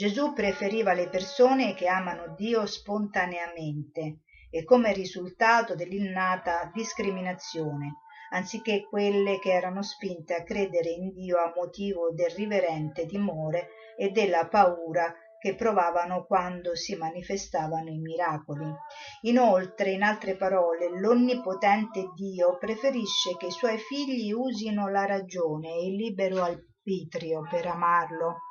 Gesù 0.00 0.32
preferiva 0.32 0.94
le 0.94 1.10
persone 1.10 1.74
che 1.74 1.86
amano 1.86 2.32
Dio 2.34 2.64
spontaneamente 2.64 4.20
e 4.48 4.64
come 4.64 4.94
risultato 4.94 5.74
dell'innata 5.74 6.70
discriminazione, 6.72 7.96
anziché 8.30 8.86
quelle 8.88 9.38
che 9.38 9.52
erano 9.52 9.82
spinte 9.82 10.34
a 10.34 10.42
credere 10.42 10.88
in 10.88 11.12
Dio 11.12 11.36
a 11.36 11.52
motivo 11.54 12.14
del 12.14 12.30
riverente 12.30 13.04
timore 13.04 13.68
e 13.94 14.08
della 14.08 14.48
paura 14.48 15.12
che 15.38 15.54
provavano 15.54 16.24
quando 16.24 16.74
si 16.74 16.96
manifestavano 16.96 17.90
i 17.90 17.98
miracoli. 17.98 18.72
Inoltre, 19.24 19.90
in 19.90 20.02
altre 20.02 20.34
parole, 20.34 20.98
l'onnipotente 20.98 22.08
Dio 22.14 22.56
preferisce 22.56 23.36
che 23.36 23.48
i 23.48 23.50
suoi 23.50 23.76
figli 23.76 24.32
usino 24.32 24.88
la 24.88 25.04
ragione 25.04 25.74
e 25.74 25.88
il 25.88 25.96
libero 25.96 26.42
arbitrio 26.42 27.46
per 27.50 27.66
amarlo 27.66 28.48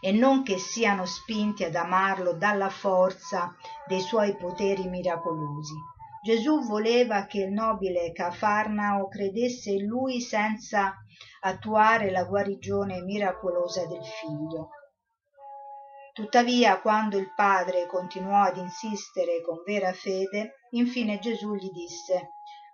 e 0.00 0.12
non 0.12 0.42
che 0.42 0.58
siano 0.58 1.04
spinti 1.06 1.64
ad 1.64 1.74
amarlo 1.74 2.34
dalla 2.34 2.68
forza 2.68 3.54
dei 3.86 4.00
suoi 4.00 4.36
poteri 4.36 4.88
miracolosi. 4.88 5.74
Gesù 6.22 6.66
voleva 6.66 7.26
che 7.26 7.42
il 7.44 7.52
nobile 7.52 8.10
Cafarnao 8.12 9.08
credesse 9.08 9.70
in 9.70 9.86
lui 9.86 10.20
senza 10.20 10.94
attuare 11.40 12.10
la 12.10 12.24
guarigione 12.24 13.00
miracolosa 13.02 13.86
del 13.86 14.04
figlio. 14.04 14.70
Tuttavia, 16.12 16.80
quando 16.80 17.16
il 17.16 17.32
padre 17.34 17.86
continuò 17.86 18.42
ad 18.42 18.56
insistere 18.56 19.40
con 19.42 19.62
vera 19.64 19.92
fede, 19.92 20.62
infine 20.70 21.18
Gesù 21.18 21.54
gli 21.54 21.70
disse 21.70 22.30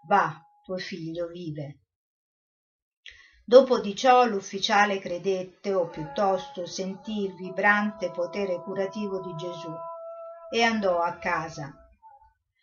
Va, 0.08 0.40
tuo 0.62 0.78
figlio 0.78 1.26
vive. 1.26 1.81
Dopo 3.52 3.80
di 3.80 3.94
ciò 3.94 4.24
l'ufficiale 4.24 4.98
credette, 4.98 5.74
o 5.74 5.86
piuttosto 5.90 6.64
sentì 6.64 7.24
il 7.24 7.34
vibrante 7.34 8.10
potere 8.10 8.62
curativo 8.62 9.20
di 9.20 9.34
Gesù, 9.36 9.70
e 10.50 10.62
andò 10.62 11.02
a 11.02 11.18
casa. 11.18 11.70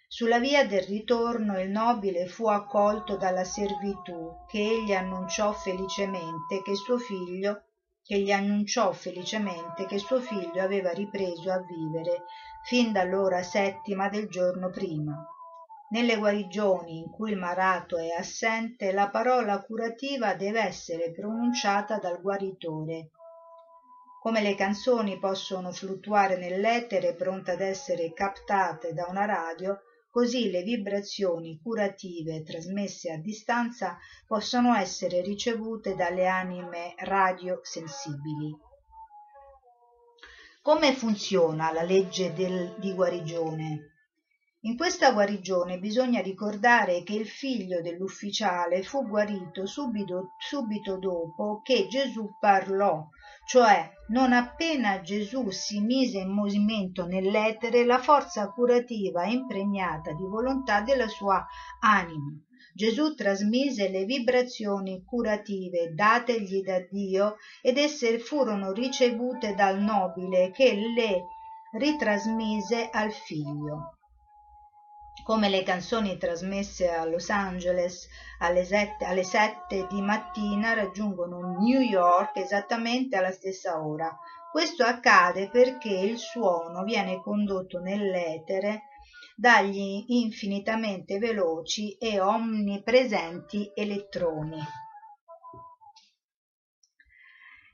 Sulla 0.07 0.39
via 0.39 0.65
del 0.65 0.81
ritorno 0.81 1.61
il 1.61 1.69
nobile 1.69 2.25
fu 2.25 2.47
accolto 2.47 3.17
dalla 3.17 3.43
servitù 3.43 4.33
che 4.47 4.57
egli 4.57 4.91
annunciò 4.91 5.51
felicemente 5.51 6.63
che 6.63 6.73
suo 6.73 6.97
figlio 6.97 7.65
che 8.01 8.17
gli 8.17 8.31
annunciò 8.31 8.91
felicemente 8.91 9.85
che 9.85 9.99
suo 9.99 10.19
figlio 10.19 10.63
aveva 10.63 10.89
ripreso 10.89 11.51
a 11.51 11.59
vivere 11.59 12.23
fin 12.67 12.91
dall'ora 12.91 13.43
settima 13.43 14.09
del 14.09 14.27
giorno 14.27 14.71
prima. 14.71 15.23
Nelle 15.89 16.17
guarigioni 16.17 16.97
in 16.99 17.09
cui 17.09 17.31
il 17.31 17.37
malato 17.37 17.97
è 17.97 18.09
assente, 18.09 18.91
la 18.91 19.09
parola 19.09 19.61
curativa 19.61 20.35
deve 20.35 20.61
essere 20.61 21.11
pronunciata 21.11 21.97
dal 21.97 22.21
guaritore. 22.21 23.09
Come 24.21 24.41
le 24.41 24.55
canzoni 24.55 25.17
possono 25.17 25.71
fluttuare 25.71 26.37
nell'etere 26.37 27.15
pronte 27.15 27.51
ad 27.51 27.61
essere 27.61 28.13
captate 28.13 28.93
da 28.93 29.07
una 29.09 29.25
radio, 29.25 29.79
Così 30.11 30.49
le 30.49 30.63
vibrazioni 30.63 31.59
curative 31.61 32.41
trasmesse 32.41 33.11
a 33.11 33.17
distanza 33.17 33.95
possono 34.25 34.73
essere 34.73 35.21
ricevute 35.21 35.93
dalle 35.93 36.25
anime 36.25 36.95
radiosensibili. 36.97 38.57
Come 40.63 40.93
funziona 40.95 41.71
la 41.71 41.83
legge 41.83 42.33
del, 42.33 42.75
di 42.79 42.91
guarigione? 42.93 43.88
In 44.61 44.75
questa 44.75 45.13
guarigione 45.13 45.79
bisogna 45.79 46.21
ricordare 46.21 47.03
che 47.03 47.13
il 47.13 47.27
figlio 47.27 47.81
dell'ufficiale 47.81 48.83
fu 48.83 49.07
guarito 49.07 49.65
subito, 49.65 50.31
subito 50.37 50.97
dopo 50.97 51.61
che 51.63 51.87
Gesù 51.87 52.29
parlò 52.39 53.07
cioè 53.49 53.89
non 54.09 54.31
appena 54.31 55.01
Gesù 55.01 55.49
si 55.49 55.79
mise 55.81 56.19
in 56.19 56.29
movimento 56.29 57.07
nell'etere 57.07 57.83
la 57.83 57.97
forza 57.97 58.51
curativa 58.51 59.25
impregnata 59.25 60.11
di 60.11 60.23
volontà 60.23 60.81
della 60.81 61.07
sua 61.07 61.43
anima. 61.79 62.31
Gesù 62.75 63.15
trasmise 63.15 63.89
le 63.89 64.05
vibrazioni 64.05 65.03
curative 65.03 65.95
dategli 65.95 66.61
da 66.61 66.79
Dio 66.91 67.37
ed 67.63 67.79
esse 67.79 68.19
furono 68.19 68.71
ricevute 68.71 69.55
dal 69.55 69.81
nobile 69.81 70.51
che 70.51 70.75
le 70.75 71.23
ritrasmise 71.71 72.87
al 72.91 73.11
figlio 73.11 73.98
come 75.29 75.49
le 75.49 75.61
canzoni 75.61 76.17
trasmesse 76.17 76.89
a 76.89 77.05
Los 77.05 77.29
Angeles 77.29 78.07
alle 78.39 78.65
sette, 78.65 79.05
alle 79.05 79.23
sette 79.23 79.85
di 79.87 80.01
mattina 80.01 80.73
raggiungono 80.73 81.55
New 81.59 81.81
York 81.81 82.37
esattamente 82.37 83.15
alla 83.15 83.29
stessa 83.29 83.79
ora. 83.79 84.11
Questo 84.51 84.83
accade 84.83 85.47
perché 85.51 85.91
il 85.91 86.17
suono 86.17 86.81
viene 86.81 87.21
condotto 87.21 87.77
nell'etere 87.77 88.85
dagli 89.35 90.03
infinitamente 90.07 91.19
veloci 91.19 91.95
e 91.99 92.19
omnipresenti 92.19 93.71
elettroni. 93.75 94.57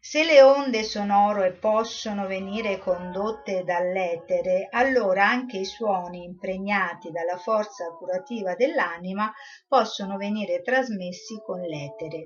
Se 0.07 0.23
le 0.23 0.43
onde 0.43 0.83
sonore 0.83 1.53
possono 1.53 2.27
venire 2.27 2.77
condotte 2.77 3.63
dall'etere, 3.63 4.67
allora 4.69 5.25
anche 5.27 5.57
i 5.57 5.65
suoni 5.65 6.23
impregnati 6.25 7.09
dalla 7.09 7.37
forza 7.37 7.87
curativa 7.97 8.53
dell'anima 8.53 9.33
possono 9.67 10.15
venire 10.17 10.61
trasmessi 10.61 11.41
con 11.43 11.59
l'etere. 11.59 12.25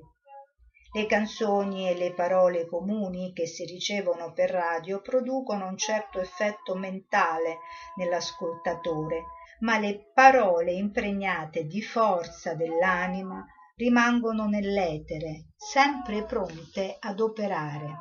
Le 0.91 1.05
canzoni 1.05 1.87
e 1.87 1.95
le 1.95 2.13
parole 2.13 2.67
comuni 2.67 3.31
che 3.31 3.47
si 3.47 3.63
ricevono 3.63 4.33
per 4.33 4.49
radio 4.49 4.99
producono 4.99 5.65
un 5.65 5.77
certo 5.77 6.19
effetto 6.19 6.75
mentale 6.75 7.59
nell'ascoltatore, 7.95 9.23
ma 9.61 9.79
le 9.79 10.11
parole 10.13 10.73
impregnate 10.73 11.63
di 11.63 11.81
forza 11.81 12.55
dell'anima 12.55 13.41
rimangono 13.79 14.45
nell'etere, 14.45 15.51
sempre 15.55 16.25
pronte 16.25 16.97
ad 16.99 17.21
operare. 17.21 17.95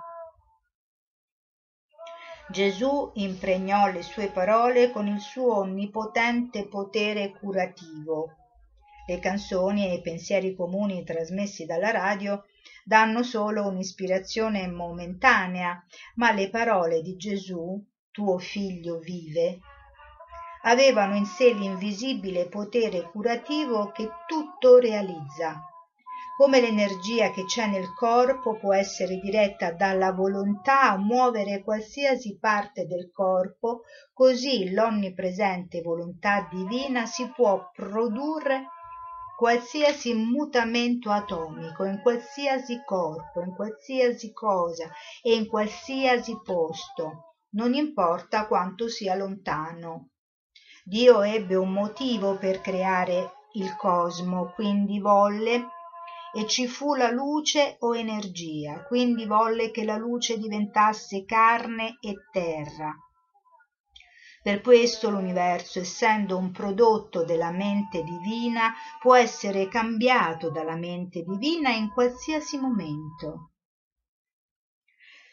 Gesù 2.51 3.13
impregnò 3.15 3.87
le 3.87 4.03
sue 4.03 4.29
parole 4.29 4.91
con 4.91 5.07
il 5.07 5.21
suo 5.21 5.59
onnipotente 5.59 6.67
potere 6.67 7.31
curativo. 7.31 8.33
Le 9.07 9.21
canzoni 9.21 9.87
e 9.87 9.95
i 9.95 10.01
pensieri 10.01 10.57
comuni 10.57 11.05
trasmessi 11.05 11.65
dalla 11.65 11.93
radio 11.93 12.43
danno 12.85 13.23
solo 13.23 13.65
un'ispirazione 13.69 14.67
momentanea, 14.67 15.81
ma 16.17 16.33
le 16.33 16.51
parole 16.51 17.03
di 17.03 17.15
Gesù, 17.15 17.81
tuo 18.11 18.39
figlio 18.39 18.99
vive, 18.99 19.61
avevano 20.63 21.17
in 21.17 21.27
sé 21.27 21.53
l'invisibile 21.53 22.49
potere 22.49 23.11
curativo 23.11 23.91
che 23.93 24.09
tutto 24.27 24.79
realizza 24.79 25.63
come 26.39 26.61
l'energia 26.61 27.33
che 27.33 27.47
c'è 27.47 27.67
nel 27.67 27.93
corpo 27.95 28.57
può 28.59 28.73
essere 28.73 29.19
diretta 29.19 29.73
dalla 29.73 30.13
volontà 30.13 30.83
a 30.83 30.97
muovere 30.97 31.65
qualsiasi 31.65 32.39
parte 32.39 32.87
del 32.87 33.11
corpo, 33.11 33.83
così 34.13 34.73
l'onnipresente 34.73 35.81
volontà 35.81 36.47
divina 36.49 37.07
si 37.07 37.29
può 37.35 37.69
produrre 37.75 38.67
qualsiasi 39.37 40.15
mutamento 40.15 41.11
atomico, 41.11 41.83
in 41.83 42.01
qualsiasi 42.03 42.85
corpo, 42.85 43.41
in 43.41 43.53
qualsiasi 43.57 44.33
cosa 44.33 44.89
e 45.21 45.35
in 45.35 45.49
qualsiasi 45.49 46.41
posto, 46.45 47.35
non 47.55 47.75
importa 47.75 48.47
quanto 48.47 48.87
sia 48.87 49.17
lontano. 49.17 50.11
Dio 50.89 51.21
ebbe 51.21 51.55
un 51.55 51.71
motivo 51.71 52.39
per 52.39 52.63
creare 52.63 53.33
il 53.57 53.77
cosmo, 53.77 54.53
quindi 54.55 54.99
volle 55.01 55.69
e 56.33 56.47
ci 56.47 56.67
fu 56.67 56.95
la 56.95 57.11
luce 57.11 57.77
o 57.81 57.95
energia, 57.95 58.85
quindi 58.85 59.27
volle 59.27 59.71
che 59.71 59.85
la 59.85 59.99
luce 59.99 60.39
diventasse 60.39 61.27
carne 61.27 61.99
e 62.01 62.15
terra. 62.33 62.97
Per 64.43 64.63
questo 64.63 65.11
l'universo, 65.11 65.79
essendo 65.79 66.39
un 66.39 66.53
prodotto 66.53 67.23
della 67.23 67.51
mente 67.51 68.03
divina, 68.03 68.73
può 68.99 69.15
essere 69.15 69.69
cambiato 69.69 70.49
dalla 70.49 70.77
mente 70.77 71.23
divina 71.23 71.69
in 71.69 71.93
qualsiasi 71.93 72.57
momento. 72.57 73.51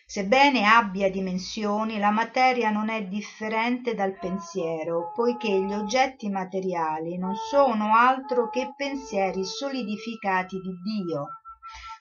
Sebbene 0.07 0.67
abbia 0.67 1.09
dimensioni, 1.09 1.97
la 1.97 2.11
materia 2.11 2.69
non 2.69 2.89
è 2.89 3.05
differente 3.07 3.95
dal 3.95 4.17
pensiero, 4.19 5.11
poiché 5.15 5.49
gli 5.49 5.73
oggetti 5.73 6.29
materiali 6.29 7.17
non 7.17 7.33
sono 7.35 7.95
altro 7.95 8.49
che 8.49 8.75
pensieri 8.77 9.43
solidificati 9.43 10.59
di 10.59 10.71
Dio. 10.83 11.41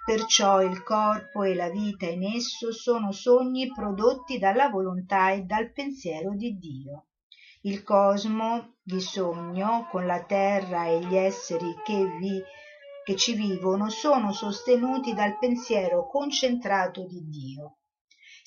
Perciò 0.05 0.61
il 0.61 0.83
corpo 0.83 1.45
e 1.45 1.55
la 1.55 1.71
vita 1.71 2.05
in 2.07 2.25
esso 2.25 2.73
sono 2.73 3.11
sogni 3.11 3.73
prodotti 3.73 4.39
dalla 4.39 4.69
volontà 4.69 5.31
e 5.31 5.41
dal 5.41 5.73
pensiero 5.73 6.35
di 6.35 6.59
Dio. 6.59 7.07
Il 7.63 7.83
cosmo 7.83 8.75
di 8.83 9.01
sogno, 9.01 9.89
con 9.91 10.05
la 10.05 10.23
terra 10.23 10.87
e 10.89 11.01
gli 11.01 11.17
esseri 11.17 11.75
che 11.83 12.05
vi 12.19 12.43
che 13.03 13.17
ci 13.17 13.35
vivono 13.35 13.89
sono 13.89 14.33
sostenuti 14.33 15.15
dal 15.15 15.39
pensiero 15.39 16.07
concentrato 16.07 17.07
di 17.07 17.23
Dio 17.29 17.79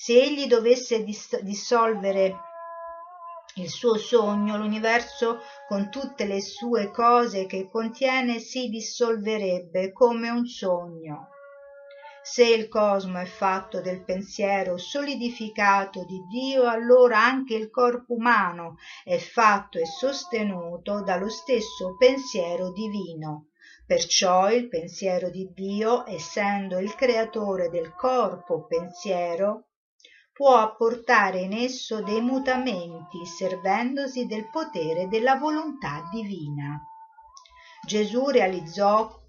se 0.00 0.12
egli 0.12 0.46
dovesse 0.46 1.02
dissolvere 1.02 2.36
il 3.54 3.68
suo 3.68 3.96
sogno, 3.96 4.56
l'universo 4.56 5.40
con 5.66 5.90
tutte 5.90 6.24
le 6.24 6.40
sue 6.40 6.92
cose 6.92 7.46
che 7.46 7.68
contiene 7.68 8.38
si 8.38 8.68
dissolverebbe 8.68 9.92
come 9.92 10.30
un 10.30 10.46
sogno. 10.46 11.30
Se 12.22 12.44
il 12.44 12.68
cosmo 12.68 13.18
è 13.18 13.24
fatto 13.24 13.80
del 13.80 14.04
pensiero 14.04 14.76
solidificato 14.76 16.04
di 16.04 16.20
Dio, 16.28 16.68
allora 16.68 17.18
anche 17.18 17.56
il 17.56 17.68
corpo 17.68 18.14
umano 18.14 18.76
è 19.02 19.18
fatto 19.18 19.80
e 19.80 19.86
sostenuto 19.86 21.02
dallo 21.02 21.28
stesso 21.28 21.96
pensiero 21.96 22.70
divino. 22.70 23.48
Perciò 23.84 24.48
il 24.52 24.68
pensiero 24.68 25.28
di 25.28 25.50
Dio, 25.52 26.06
essendo 26.06 26.78
il 26.78 26.94
creatore 26.94 27.68
del 27.68 27.92
corpo 27.96 28.64
pensiero, 28.66 29.67
può 30.38 30.54
apportare 30.54 31.40
in 31.40 31.52
esso 31.52 32.00
dei 32.00 32.20
mutamenti 32.20 33.26
servendosi 33.26 34.26
del 34.26 34.48
potere 34.48 35.08
della 35.08 35.34
volontà 35.34 36.08
divina. 36.12 36.80
Gesù 37.84 38.28
realizzò 38.28 39.20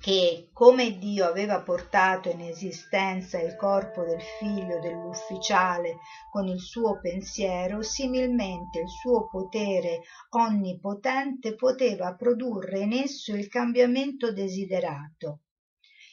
che 0.00 0.50
come 0.52 0.98
Dio 0.98 1.24
aveva 1.24 1.62
portato 1.62 2.28
in 2.30 2.40
esistenza 2.40 3.40
il 3.40 3.54
corpo 3.54 4.02
del 4.02 4.20
figlio 4.40 4.80
dell'ufficiale 4.80 5.98
con 6.32 6.48
il 6.48 6.58
suo 6.58 6.98
pensiero, 6.98 7.80
similmente 7.82 8.80
il 8.80 8.88
suo 8.88 9.28
potere 9.28 10.00
onnipotente 10.30 11.54
poteva 11.54 12.16
produrre 12.16 12.80
in 12.80 12.92
esso 12.92 13.36
il 13.36 13.46
cambiamento 13.46 14.32
desiderato 14.32 15.42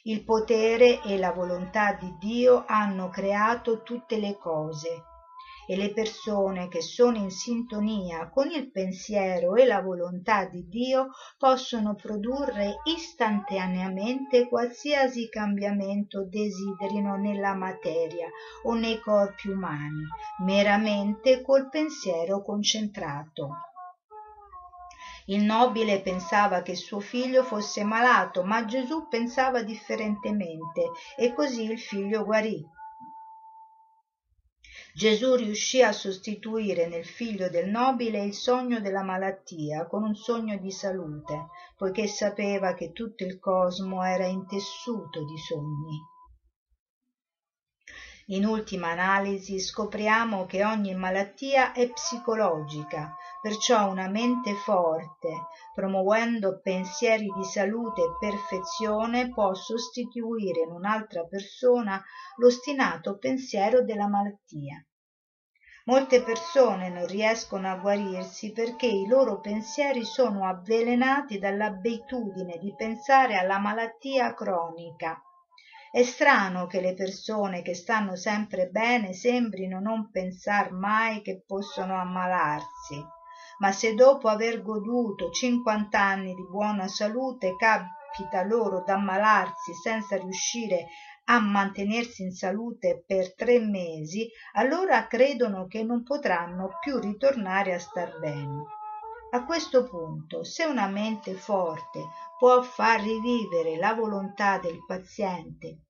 il 0.07 0.23
potere 0.23 1.01
e 1.03 1.17
la 1.17 1.33
volontà 1.33 1.91
di 1.91 2.15
Dio 2.17 2.63
hanno 2.65 3.09
creato 3.09 3.83
tutte 3.83 4.17
le 4.17 4.37
cose 4.37 5.03
e 5.67 5.75
le 5.75 5.91
persone 5.91 6.69
che 6.69 6.81
sono 6.81 7.17
in 7.17 7.29
sintonia 7.29 8.29
con 8.29 8.49
il 8.49 8.71
pensiero 8.71 9.55
e 9.55 9.65
la 9.65 9.81
volontà 9.81 10.45
di 10.45 10.65
Dio 10.69 11.09
possono 11.37 11.93
produrre 11.93 12.75
istantaneamente 12.85 14.47
qualsiasi 14.47 15.27
cambiamento 15.27 16.23
desiderino 16.23 17.17
nella 17.17 17.53
materia 17.53 18.29
o 18.63 18.75
nei 18.75 18.97
corpi 19.01 19.49
umani, 19.49 20.05
meramente 20.45 21.41
col 21.41 21.67
pensiero 21.67 22.41
concentrato. 22.41 23.49
Il 25.29 25.43
nobile 25.43 26.01
pensava 26.01 26.61
che 26.61 26.75
suo 26.75 27.01
figlio 27.01 27.43
fosse 27.43 27.83
malato, 27.83 28.43
ma 28.43 28.63
Gesù 28.63 29.07
pensava 29.09 29.61
differentemente 29.61 30.91
e 31.17 31.33
così 31.33 31.63
il 31.63 31.77
figlio 31.77 32.23
guarì. 32.23 32.65
Gesù 34.93 35.35
riuscì 35.35 35.83
a 35.83 35.91
sostituire 35.91 36.87
nel 36.87 37.05
figlio 37.05 37.49
del 37.49 37.69
nobile 37.69 38.23
il 38.23 38.33
sogno 38.33 38.79
della 38.79 39.03
malattia 39.03 39.85
con 39.85 40.03
un 40.03 40.15
sogno 40.15 40.57
di 40.57 40.71
salute, 40.71 41.49
poiché 41.75 42.07
sapeva 42.07 42.73
che 42.73 42.93
tutto 42.93 43.25
il 43.25 43.37
cosmo 43.37 44.03
era 44.03 44.25
intessuto 44.25 45.25
di 45.25 45.37
sogni. 45.37 45.99
In 48.29 48.45
ultima 48.45 48.89
analisi 48.89 49.59
scopriamo 49.59 50.45
che 50.45 50.65
ogni 50.65 50.95
malattia 50.95 51.73
è 51.73 51.89
psicologica, 51.91 53.15
perciò 53.41 53.89
una 53.89 54.07
mente 54.07 54.53
forte, 54.53 55.47
promuovendo 55.73 56.59
pensieri 56.61 57.31
di 57.35 57.43
salute 57.43 58.01
e 58.01 58.17
perfezione, 58.19 59.29
può 59.29 59.53
sostituire 59.53 60.61
in 60.61 60.71
un'altra 60.71 61.23
persona 61.25 62.03
l'ostinato 62.37 63.17
pensiero 63.17 63.83
della 63.83 64.07
malattia. 64.07 64.83
Molte 65.85 66.21
persone 66.21 66.89
non 66.89 67.07
riescono 67.07 67.69
a 67.69 67.77
guarirsi 67.77 68.51
perché 68.51 68.87
i 68.87 69.07
loro 69.07 69.39
pensieri 69.39 70.03
sono 70.03 70.45
avvelenati 70.45 71.39
dall'abitudine 71.39 72.57
di 72.57 72.73
pensare 72.75 73.37
alla 73.37 73.57
malattia 73.57 74.33
cronica 74.33 75.21
è 75.89 76.03
strano 76.03 76.67
che 76.67 76.81
le 76.81 76.93
persone 76.93 77.61
che 77.61 77.73
stanno 77.73 78.17
sempre 78.17 78.67
bene 78.67 79.13
sembrino 79.13 79.79
non 79.79 80.11
pensar 80.11 80.71
mai 80.71 81.21
che 81.21 81.43
possono 81.47 81.97
ammalarsi 81.97 83.03
ma 83.59 83.71
se 83.71 83.93
dopo 83.93 84.27
aver 84.27 84.61
goduto 84.61 85.29
cinquant'anni 85.31 86.33
di 86.33 86.45
buona 86.47 86.87
salute 86.87 87.55
capita 87.55 88.43
loro 88.43 88.83
d'ammalarsi 88.83 89.73
senza 89.73 90.17
riuscire 90.17 90.87
a 91.25 91.39
mantenersi 91.39 92.23
in 92.23 92.31
salute 92.31 93.03
per 93.05 93.35
tre 93.35 93.59
mesi 93.59 94.29
allora 94.53 95.07
credono 95.07 95.67
che 95.67 95.83
non 95.83 96.03
potranno 96.03 96.77
più 96.79 96.99
ritornare 96.99 97.73
a 97.73 97.79
star 97.79 98.19
bene. 98.19 98.63
A 99.31 99.43
questo 99.43 99.83
punto 99.83 100.45
se 100.45 100.63
una 100.63 100.87
mente 100.87 101.33
forte 101.33 102.05
può 102.37 102.61
far 102.61 103.01
rivivere 103.01 103.75
la 103.77 103.93
volontà 103.93 104.57
del 104.57 104.77
paziente 104.85 105.81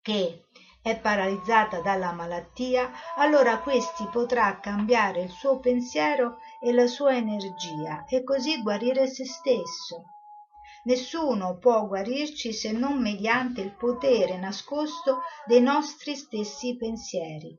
che 0.00 0.46
è 0.82 0.98
paralizzata 0.98 1.80
dalla 1.80 2.10
malattia, 2.10 2.90
allora 3.16 3.60
questi 3.60 4.04
potrà 4.10 4.58
cambiare 4.58 5.22
il 5.22 5.30
suo 5.30 5.60
pensiero 5.60 6.38
e 6.60 6.72
la 6.72 6.88
sua 6.88 7.14
energia 7.14 8.04
e 8.08 8.24
così 8.24 8.60
guarire 8.60 9.06
se 9.06 9.24
stesso. 9.24 10.06
Nessuno 10.84 11.58
può 11.58 11.86
guarirci 11.86 12.52
se 12.52 12.72
non 12.72 13.00
mediante 13.00 13.60
il 13.60 13.70
potere 13.76 14.36
nascosto 14.36 15.20
dei 15.46 15.60
nostri 15.60 16.16
stessi 16.16 16.76
pensieri. 16.76 17.56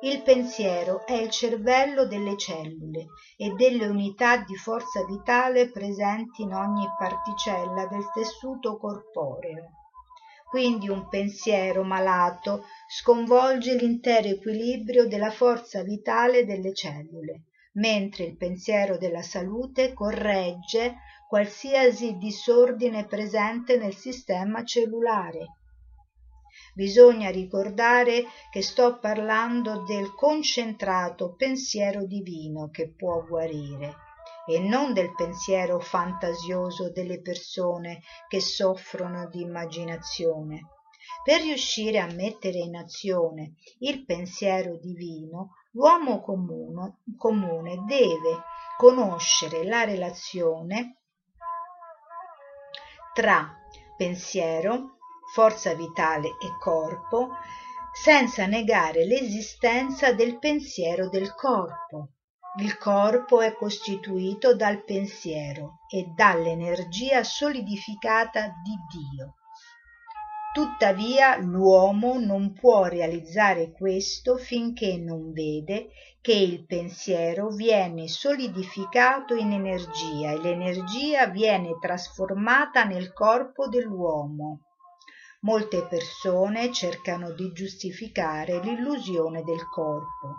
Il 0.00 0.22
pensiero 0.22 1.06
è 1.06 1.12
il 1.12 1.30
cervello 1.30 2.06
delle 2.06 2.36
cellule 2.36 3.06
e 3.36 3.50
delle 3.50 3.86
unità 3.86 4.38
di 4.38 4.56
forza 4.56 5.04
vitale 5.04 5.70
presenti 5.70 6.42
in 6.42 6.54
ogni 6.54 6.88
particella 6.98 7.86
del 7.86 8.10
tessuto 8.12 8.76
corporeo. 8.78 9.87
Quindi 10.48 10.88
un 10.88 11.08
pensiero 11.08 11.82
malato 11.82 12.64
sconvolge 12.88 13.74
l'intero 13.74 14.28
equilibrio 14.28 15.06
della 15.06 15.30
forza 15.30 15.82
vitale 15.82 16.46
delle 16.46 16.72
cellule, 16.72 17.42
mentre 17.74 18.24
il 18.24 18.36
pensiero 18.36 18.96
della 18.96 19.20
salute 19.20 19.92
corregge 19.92 20.96
qualsiasi 21.28 22.16
disordine 22.16 23.04
presente 23.04 23.76
nel 23.76 23.94
sistema 23.94 24.64
cellulare. 24.64 25.56
Bisogna 26.74 27.28
ricordare 27.28 28.24
che 28.50 28.62
sto 28.62 28.98
parlando 28.98 29.84
del 29.84 30.14
concentrato 30.14 31.34
pensiero 31.34 32.06
divino 32.06 32.70
che 32.70 32.90
può 32.96 33.22
guarire 33.26 34.07
e 34.48 34.58
non 34.60 34.94
del 34.94 35.14
pensiero 35.14 35.78
fantasioso 35.78 36.90
delle 36.90 37.20
persone 37.20 38.00
che 38.28 38.40
soffrono 38.40 39.28
di 39.28 39.42
immaginazione. 39.42 40.70
Per 41.22 41.42
riuscire 41.42 41.98
a 41.98 42.06
mettere 42.06 42.58
in 42.58 42.74
azione 42.74 43.54
il 43.80 44.04
pensiero 44.06 44.78
divino, 44.78 45.56
l'uomo 45.72 46.22
comune, 46.22 47.84
deve 47.86 48.42
conoscere 48.78 49.64
la 49.64 49.84
relazione 49.84 50.96
tra 53.12 53.54
pensiero, 53.96 54.98
forza 55.34 55.74
vitale 55.74 56.28
e 56.28 56.56
corpo, 56.58 57.30
senza 57.92 58.46
negare 58.46 59.04
l'esistenza 59.04 60.12
del 60.12 60.38
pensiero 60.38 61.08
del 61.08 61.34
corpo. 61.34 62.12
Il 62.60 62.76
corpo 62.76 63.40
è 63.40 63.54
costituito 63.54 64.56
dal 64.56 64.82
pensiero 64.82 65.82
e 65.88 66.12
dall'energia 66.12 67.22
solidificata 67.22 68.52
di 68.64 68.74
Dio. 68.98 69.34
Tuttavia 70.52 71.36
l'uomo 71.36 72.18
non 72.18 72.52
può 72.52 72.86
realizzare 72.86 73.70
questo 73.70 74.36
finché 74.38 74.96
non 74.96 75.30
vede 75.30 75.90
che 76.20 76.32
il 76.32 76.66
pensiero 76.66 77.50
viene 77.50 78.08
solidificato 78.08 79.36
in 79.36 79.52
energia 79.52 80.32
e 80.32 80.40
l'energia 80.40 81.28
viene 81.28 81.78
trasformata 81.78 82.82
nel 82.82 83.12
corpo 83.12 83.68
dell'uomo. 83.68 84.62
Molte 85.42 85.86
persone 85.86 86.72
cercano 86.72 87.30
di 87.30 87.52
giustificare 87.52 88.58
l'illusione 88.60 89.44
del 89.44 89.68
corpo. 89.68 90.38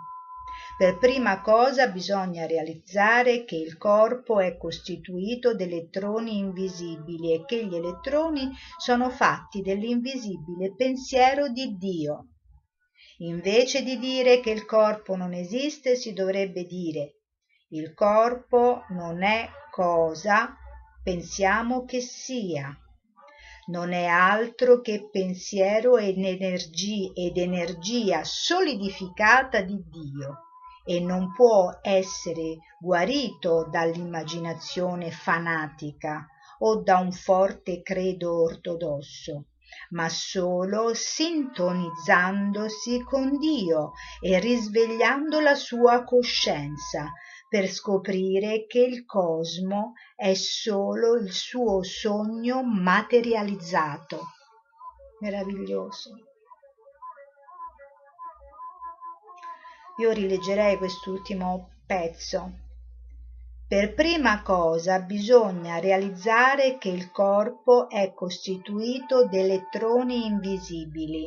Per 0.76 0.98
prima 0.98 1.40
cosa 1.42 1.88
bisogna 1.88 2.46
realizzare 2.46 3.44
che 3.44 3.56
il 3.56 3.76
corpo 3.76 4.40
è 4.40 4.56
costituito 4.56 5.54
da 5.54 5.64
elettroni 5.64 6.38
invisibili 6.38 7.34
e 7.34 7.44
che 7.44 7.66
gli 7.66 7.74
elettroni 7.74 8.50
sono 8.78 9.10
fatti 9.10 9.60
dell'invisibile 9.60 10.74
pensiero 10.74 11.48
di 11.48 11.76
Dio. 11.76 12.28
Invece 13.18 13.82
di 13.82 13.98
dire 13.98 14.40
che 14.40 14.50
il 14.50 14.64
corpo 14.64 15.16
non 15.16 15.34
esiste, 15.34 15.94
si 15.94 16.12
dovrebbe 16.12 16.64
dire 16.64 17.16
il 17.72 17.94
corpo 17.94 18.82
non 18.88 19.22
è 19.22 19.48
cosa 19.70 20.56
pensiamo 21.04 21.84
che 21.84 22.00
sia 22.00 22.76
non 23.66 23.92
è 23.92 24.06
altro 24.06 24.80
che 24.80 25.08
pensiero 25.10 25.96
ed 25.96 26.16
energia, 27.36 28.24
solidificata 28.24 29.60
di 29.60 29.82
Dio 29.88 30.44
e 30.84 31.00
non 31.00 31.32
può 31.32 31.78
essere 31.82 32.56
guarito 32.80 33.68
dall'immaginazione 33.70 35.10
fanatica 35.10 36.26
o 36.60 36.82
da 36.82 36.98
un 36.98 37.12
forte 37.12 37.82
credo 37.82 38.42
ortodosso 38.42 39.44
ma 39.90 40.08
solo 40.08 40.94
sintonizzandosi 40.94 43.04
con 43.04 43.38
Dio 43.38 43.92
e 44.20 44.40
risvegliando 44.40 45.38
la 45.38 45.54
sua 45.54 46.02
coscienza 46.02 47.12
per 47.50 47.66
scoprire 47.66 48.64
che 48.68 48.78
il 48.78 49.04
cosmo 49.04 49.94
è 50.14 50.34
solo 50.34 51.16
il 51.16 51.32
suo 51.32 51.82
sogno 51.82 52.62
materializzato. 52.62 54.20
Meraviglioso. 55.18 56.10
Io 59.98 60.12
rileggerei 60.12 60.76
quest'ultimo 60.76 61.70
pezzo. 61.84 62.52
Per 63.66 63.94
prima 63.94 64.42
cosa 64.42 65.00
bisogna 65.00 65.80
realizzare 65.80 66.78
che 66.78 66.90
il 66.90 67.10
corpo 67.10 67.88
è 67.88 68.12
costituito 68.14 69.26
da 69.26 69.38
elettroni 69.38 70.24
invisibili 70.26 71.26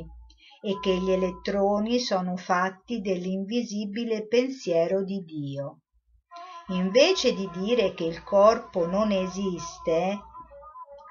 e 0.62 0.80
che 0.80 0.96
gli 0.96 1.12
elettroni 1.12 2.00
sono 2.00 2.38
fatti 2.38 3.02
dell'invisibile 3.02 4.26
pensiero 4.26 5.04
di 5.04 5.22
Dio 5.26 5.80
invece 6.68 7.34
di 7.34 7.50
dire 7.54 7.94
che 7.94 8.06
il 8.06 8.24
corpo 8.24 8.86
non 8.86 9.12
esiste, 9.12 10.20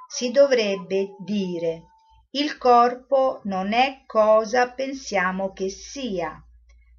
si 0.07 0.31
dovrebbe 0.31 1.15
dire 1.19 1.87
il 2.35 2.57
corpo 2.57 3.41
non 3.45 3.75
è 3.75 4.05
cosa 4.07 4.71
pensiamo 4.71 5.53
che 5.53 5.69
sia, 5.69 6.43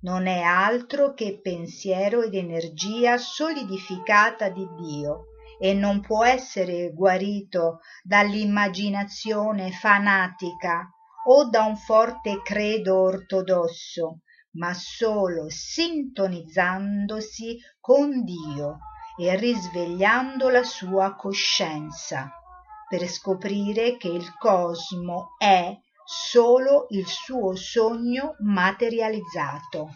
non 0.02 0.28
è 0.28 0.42
altro 0.42 1.14
che 1.14 1.40
pensiero 1.42 2.22
ed 2.22 2.36
energia 2.36 3.18
solidificata 3.18 4.50
di 4.50 4.68
Dio 4.76 5.26
e 5.60 5.74
non 5.74 6.02
può 6.02 6.24
essere 6.24 6.92
guarito 6.94 7.80
dall'immaginazione 8.04 9.72
fanatica 9.72 10.88
o 11.26 11.50
da 11.50 11.64
un 11.64 11.78
forte 11.78 12.42
credo 12.44 13.02
ortodosso 13.02 14.23
ma 14.54 14.74
solo 14.74 15.46
sintonizzandosi 15.50 17.60
con 17.80 18.24
Dio 18.24 18.80
e 19.20 19.36
risvegliando 19.36 20.50
la 20.50 20.64
sua 20.64 21.16
coscienza 21.16 22.32
per 22.88 23.08
scoprire 23.08 23.98
che 23.98 24.10
il 24.10 24.36
cosmo 24.38 25.36
è 25.38 25.76
solo 26.06 26.86
il 26.90 27.08
suo 27.08 27.56
sogno 27.56 28.36
materializzato. 28.40 29.90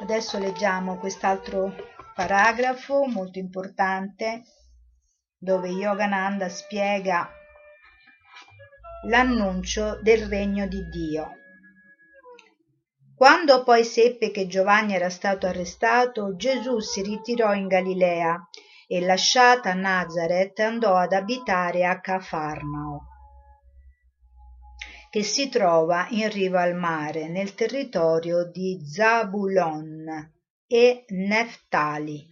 Adesso 0.00 0.38
leggiamo 0.38 0.96
quest'altro 0.96 1.74
paragrafo 2.14 3.04
molto 3.04 3.38
importante 3.38 4.44
dove 5.36 5.68
Yogananda 5.68 6.48
spiega 6.48 7.30
l'annuncio 9.06 10.00
del 10.00 10.26
regno 10.26 10.66
di 10.66 10.88
Dio. 10.88 11.36
Quando 13.14 13.62
poi 13.62 13.84
seppe 13.84 14.30
che 14.30 14.46
Giovanni 14.46 14.94
era 14.94 15.10
stato 15.10 15.46
arrestato, 15.46 16.34
Gesù 16.34 16.78
si 16.78 17.02
ritirò 17.02 17.52
in 17.52 17.66
Galilea 17.66 18.48
e 18.86 19.00
lasciata 19.02 19.74
Nazareth 19.74 20.58
andò 20.60 20.96
ad 20.96 21.12
abitare 21.12 21.84
a 21.84 22.00
Cafarnao 22.00 23.09
che 25.10 25.24
si 25.24 25.48
trova 25.48 26.06
in 26.10 26.30
riva 26.30 26.62
al 26.62 26.76
mare 26.76 27.26
nel 27.26 27.56
territorio 27.56 28.44
di 28.44 28.80
Zabulon 28.80 30.32
e 30.68 31.04
Neftali, 31.08 32.24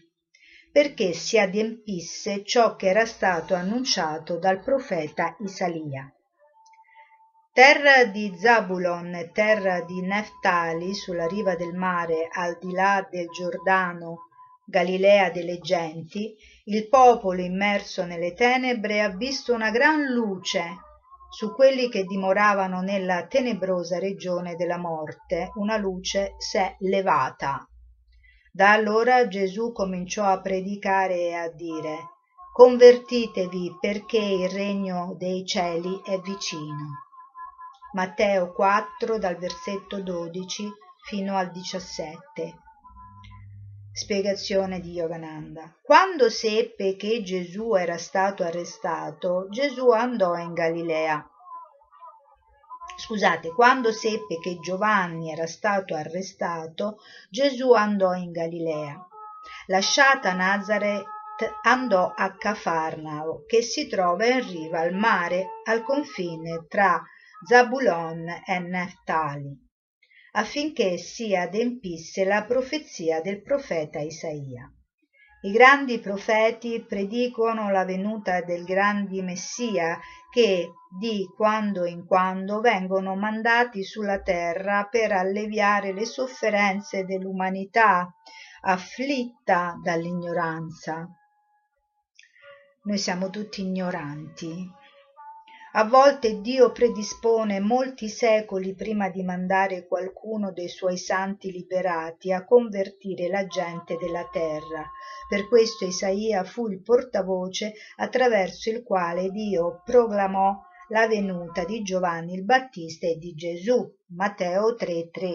perché 0.70 1.12
si 1.12 1.40
adempisse 1.40 2.44
ciò 2.44 2.76
che 2.76 2.86
era 2.86 3.04
stato 3.04 3.54
annunciato 3.54 4.38
dal 4.38 4.62
profeta 4.62 5.36
Isaia. 5.40 6.08
Terra 7.52 8.04
di 8.04 8.32
Zabulon 8.38 9.12
e 9.16 9.32
terra 9.32 9.80
di 9.80 10.00
Neftali 10.00 10.94
sulla 10.94 11.26
riva 11.26 11.56
del 11.56 11.74
mare 11.74 12.28
al 12.30 12.58
di 12.60 12.70
là 12.70 13.04
del 13.10 13.26
Giordano, 13.30 14.28
Galilea 14.64 15.30
delle 15.30 15.58
genti, 15.58 16.36
il 16.66 16.88
popolo 16.88 17.40
immerso 17.40 18.04
nelle 18.04 18.34
tenebre 18.34 19.00
ha 19.00 19.08
visto 19.08 19.52
una 19.52 19.72
gran 19.72 20.04
luce 20.04 20.86
su 21.28 21.54
quelli 21.54 21.88
che 21.88 22.04
dimoravano 22.04 22.80
nella 22.80 23.26
tenebrosa 23.26 23.98
regione 23.98 24.56
della 24.56 24.78
morte 24.78 25.50
una 25.54 25.76
luce 25.76 26.34
s'è 26.38 26.76
levata. 26.80 27.68
Da 28.50 28.72
allora 28.72 29.28
gesù 29.28 29.72
cominciò 29.72 30.24
a 30.24 30.40
predicare 30.40 31.14
e 31.14 31.34
a 31.34 31.50
dire 31.50 32.16
convertitevi 32.52 33.76
perché 33.78 34.18
il 34.18 34.48
regno 34.48 35.14
dei 35.16 35.44
cieli 35.46 36.00
è 36.04 36.18
vicino. 36.18 37.04
Matteo 37.92 38.52
4 38.52 39.18
dal 39.18 39.36
versetto 39.36 40.02
12 40.02 40.68
fino 41.04 41.36
al 41.36 41.50
17 41.50 42.66
Spiegazione 43.98 44.78
di 44.78 44.92
Yogananda. 44.92 45.74
Quando 45.82 46.30
seppe 46.30 46.94
che 46.94 47.20
Gesù 47.24 47.74
era 47.74 47.98
stato 47.98 48.44
arrestato, 48.44 49.48
Gesù 49.50 49.90
andò 49.90 50.36
in 50.36 50.52
Galilea. 50.52 51.28
Scusate, 52.96 53.48
quando 53.48 53.90
seppe 53.90 54.38
che 54.38 54.60
Giovanni 54.60 55.32
era 55.32 55.48
stato 55.48 55.96
arrestato, 55.96 56.98
Gesù 57.28 57.72
andò 57.72 58.14
in 58.14 58.30
Galilea. 58.30 59.04
Lasciata 59.66 60.32
Nazareth 60.32 61.04
andò 61.62 62.12
a 62.14 62.36
Cafarnao, 62.36 63.46
che 63.48 63.62
si 63.62 63.88
trova 63.88 64.26
in 64.26 64.48
riva 64.48 64.78
al 64.78 64.94
mare 64.94 65.44
al 65.64 65.82
confine 65.82 66.66
tra 66.68 67.02
Zabulon 67.44 68.28
e 68.46 68.58
Neftali 68.60 69.66
affinché 70.32 70.98
si 70.98 71.34
adempisse 71.34 72.24
la 72.24 72.44
profezia 72.44 73.20
del 73.20 73.42
profeta 73.42 74.00
Isaia. 74.00 74.70
I 75.42 75.52
grandi 75.52 76.00
profeti 76.00 76.84
predicono 76.84 77.70
la 77.70 77.84
venuta 77.84 78.40
del 78.40 78.64
grande 78.64 79.22
Messia 79.22 79.98
che 80.32 80.72
di 80.98 81.24
quando 81.36 81.84
in 81.84 82.06
quando 82.06 82.60
vengono 82.60 83.14
mandati 83.14 83.84
sulla 83.84 84.20
terra 84.20 84.88
per 84.90 85.12
alleviare 85.12 85.92
le 85.92 86.04
sofferenze 86.04 87.04
dell'umanità 87.04 88.12
afflitta 88.62 89.78
dall'ignoranza. 89.80 91.08
Noi 92.82 92.98
siamo 92.98 93.30
tutti 93.30 93.60
ignoranti 93.60 94.68
a 95.72 95.84
volte 95.84 96.40
dio 96.40 96.72
predispone 96.72 97.60
molti 97.60 98.08
secoli 98.08 98.74
prima 98.74 99.10
di 99.10 99.22
mandare 99.22 99.86
qualcuno 99.86 100.50
dei 100.50 100.68
suoi 100.68 100.96
santi 100.96 101.52
liberati 101.52 102.32
a 102.32 102.44
convertire 102.44 103.28
la 103.28 103.46
gente 103.46 103.96
della 103.96 104.26
terra. 104.32 104.90
Per 105.28 105.46
questo 105.48 105.84
isaia 105.84 106.42
fu 106.44 106.68
il 106.68 106.80
portavoce 106.80 107.74
attraverso 107.96 108.70
il 108.70 108.82
quale 108.82 109.30
dio 109.30 109.82
proclamò 109.84 110.58
la 110.88 111.06
venuta 111.06 111.64
di 111.64 111.82
giovanni 111.82 112.32
il 112.32 112.44
battista 112.44 113.06
e 113.06 113.18
di 113.18 113.34
gesù 113.34 113.94
matteo 114.06 114.74
3 114.74 115.10
3 115.10 115.28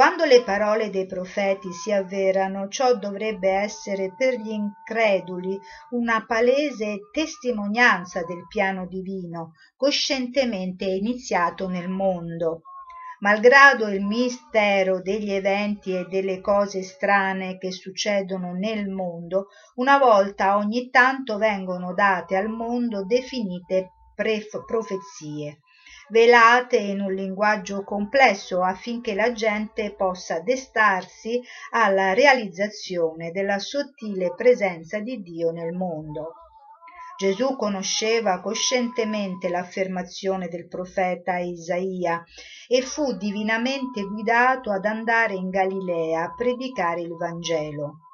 quando 0.00 0.24
le 0.24 0.42
parole 0.42 0.88
dei 0.88 1.04
profeti 1.04 1.74
si 1.74 1.92
avverano 1.92 2.68
ciò 2.68 2.96
dovrebbe 2.96 3.50
essere 3.50 4.14
per 4.16 4.32
gli 4.40 4.48
increduli 4.48 5.60
una 5.90 6.24
palese 6.24 7.00
testimonianza 7.12 8.24
del 8.24 8.46
piano 8.48 8.86
divino 8.86 9.52
coscientemente 9.76 10.86
iniziato 10.86 11.68
nel 11.68 11.90
mondo. 11.90 12.62
Malgrado 13.18 13.88
il 13.88 14.02
mistero 14.02 15.02
degli 15.02 15.32
eventi 15.32 15.94
e 15.94 16.06
delle 16.08 16.40
cose 16.40 16.82
strane 16.82 17.58
che 17.58 17.70
succedono 17.70 18.54
nel 18.54 18.88
mondo 18.88 19.48
una 19.74 19.98
volta 19.98 20.56
ogni 20.56 20.88
tanto 20.88 21.36
vengono 21.36 21.92
date 21.92 22.36
al 22.36 22.48
mondo 22.48 23.04
definite 23.04 23.90
profezie 24.66 25.60
velate 26.10 26.76
in 26.76 27.00
un 27.00 27.12
linguaggio 27.12 27.82
complesso 27.84 28.62
affinché 28.62 29.14
la 29.14 29.32
gente 29.32 29.94
possa 29.94 30.40
destarsi 30.40 31.40
alla 31.70 32.12
realizzazione 32.12 33.30
della 33.30 33.58
sottile 33.58 34.34
presenza 34.34 34.98
di 34.98 35.22
Dio 35.22 35.50
nel 35.50 35.72
mondo. 35.72 36.34
Gesù 37.16 37.54
conosceva 37.56 38.40
coscientemente 38.40 39.50
l'affermazione 39.50 40.48
del 40.48 40.68
profeta 40.68 41.36
Isaia 41.36 42.24
e 42.66 42.80
fu 42.80 43.16
divinamente 43.16 44.02
guidato 44.02 44.72
ad 44.72 44.86
andare 44.86 45.34
in 45.34 45.50
Galilea 45.50 46.22
a 46.22 46.34
predicare 46.34 47.02
il 47.02 47.14
Vangelo. 47.16 48.09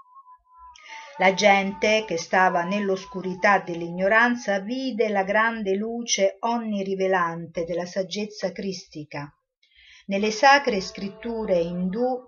La 1.19 1.33
gente, 1.33 2.05
che 2.07 2.19
stava 2.19 2.63
nell'oscurità 2.65 3.61
dell'ignoranza, 3.61 4.61
vide 4.61 5.09
la 5.09 5.25
grande 5.25 5.75
luce 5.75 6.37
onnirivelante 6.41 7.65
della 7.65 7.87
saggezza 7.87 8.53
cristica. 8.53 9.35
Nelle 10.09 10.31
sacre 10.31 10.79
scritture 10.83 11.59
indù 11.59 12.23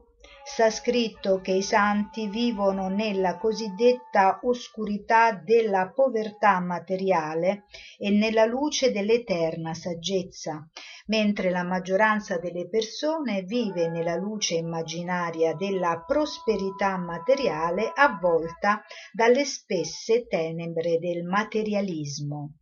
sta 0.50 0.70
scritto 0.70 1.42
che 1.42 1.52
i 1.52 1.62
santi 1.62 2.26
vivono 2.26 2.88
nella 2.88 3.36
cosiddetta 3.36 4.40
oscurità 4.42 5.32
della 5.32 5.92
povertà 5.94 6.58
materiale 6.58 7.64
e 7.98 8.08
nella 8.08 8.46
luce 8.46 8.90
dell'eterna 8.90 9.74
saggezza, 9.74 10.66
mentre 11.08 11.50
la 11.50 11.64
maggioranza 11.64 12.38
delle 12.38 12.66
persone 12.66 13.42
vive 13.42 13.90
nella 13.90 14.16
luce 14.16 14.54
immaginaria 14.54 15.54
della 15.54 16.02
prosperità 16.06 16.96
materiale 16.96 17.92
avvolta 17.94 18.82
dalle 19.12 19.44
spesse 19.44 20.26
tenebre 20.26 20.98
del 20.98 21.24
materialismo. 21.24 22.54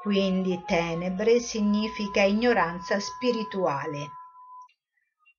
Quindi 0.00 0.62
tenebre 0.64 1.40
significa 1.40 2.22
ignoranza 2.22 3.00
spirituale 3.00 4.19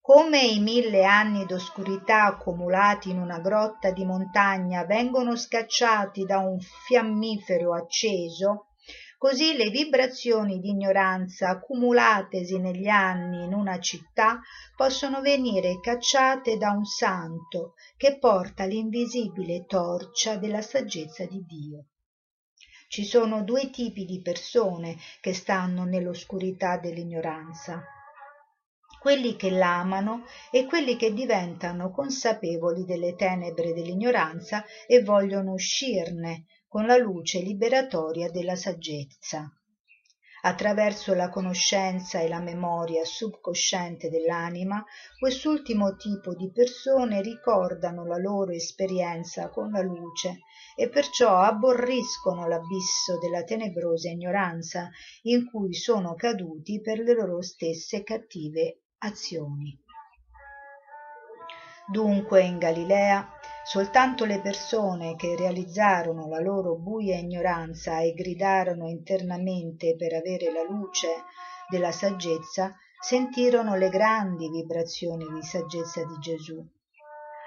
come 0.02 0.42
i 0.42 0.60
mille 0.60 1.04
anni 1.06 1.46
d'oscurità 1.46 2.26
accumulati 2.26 3.12
in 3.12 3.20
una 3.20 3.40
grotta 3.40 3.92
di 3.92 4.04
montagna 4.04 4.84
vengono 4.84 5.36
scacciati 5.36 6.26
da 6.26 6.40
un 6.40 6.60
fiammifero 6.60 7.76
acceso 7.76 8.66
così 9.22 9.56
le 9.56 9.70
vibrazioni 9.70 10.60
di 10.60 10.70
ignoranza 10.70 11.50
accumulatesi 11.50 12.58
negli 12.58 12.88
anni 12.88 13.44
in 13.44 13.54
una 13.54 13.80
città 13.80 14.42
possono 14.76 15.22
venire 15.22 15.80
cacciate 15.80 16.58
da 16.58 16.72
un 16.72 16.86
santo 16.86 17.76
che 17.98 18.18
porta 18.18 18.66
l'invisibile 18.66 19.68
torcia 19.68 20.38
della 20.38 20.64
saggezza 20.64 21.24
di 21.28 21.46
dio. 21.46 21.86
Ci 22.88 23.06
sono 23.06 23.44
due 23.44 23.70
tipi 23.70 24.06
di 24.06 24.20
persone 24.24 24.98
che 25.20 25.36
stanno 25.36 25.84
nell'oscurità 25.84 26.78
dell'ignoranza 26.78 27.84
quelli 29.02 29.36
che 29.36 29.50
l'amano 29.50 30.26
e 30.52 30.68
quelli 30.68 30.96
che 30.96 31.12
diventano 31.12 31.90
consapevoli 31.90 32.86
delle 32.86 33.16
tenebre 33.16 33.74
dell'ignoranza 33.74 34.64
e 34.86 35.02
vogliono 35.02 35.54
uscirne 35.54 36.46
con 36.68 36.86
la 36.86 36.98
luce 36.98 37.40
liberatoria 37.40 38.30
della 38.30 38.56
saggezza. 38.56 39.52
Attraverso 40.44 41.16
la 41.16 41.30
conoscenza 41.30 42.20
e 42.20 42.28
la 42.28 42.42
memoria 42.42 43.04
subconsciente 43.04 44.08
dell'anima 44.12 44.86
quest'ultimo 45.18 45.96
tipo 45.96 46.36
di 46.36 46.52
persone 46.52 47.24
ricordano 47.24 48.06
la 48.06 48.18
loro 48.18 48.52
esperienza 48.52 49.50
con 49.50 49.72
la 49.72 49.82
luce 49.82 50.42
e 50.76 50.90
perciò 50.90 51.40
aborriscono 51.40 52.48
l'abisso 52.48 53.18
della 53.20 53.44
tenebrosa 53.44 54.10
ignoranza 54.10 54.92
in 55.24 55.50
cui 55.50 55.74
sono 55.74 56.14
caduti 56.14 56.80
per 56.82 57.00
le 57.00 57.16
loro 57.16 57.42
stesse 57.42 58.04
cattive 58.04 58.82
azioni. 59.04 59.78
Dunque 61.88 62.44
in 62.44 62.58
Galilea 62.58 63.28
soltanto 63.64 64.26
le 64.26 64.40
persone 64.42 65.16
che 65.16 65.36
realizzarono 65.36 66.28
la 66.28 66.40
loro 66.40 66.76
buia 66.76 67.18
ignoranza 67.18 68.00
e 68.00 68.14
gridarono 68.14 68.88
internamente 68.88 69.96
per 69.96 70.14
avere 70.14 70.52
la 70.52 70.64
luce 70.64 71.24
della 71.70 71.92
saggezza 71.92 72.76
sentirono 73.00 73.76
le 73.76 73.90
grandi 73.90 74.50
vibrazioni 74.50 75.26
di 75.34 75.42
saggezza 75.42 76.04
di 76.06 76.18
Gesù 76.20 76.66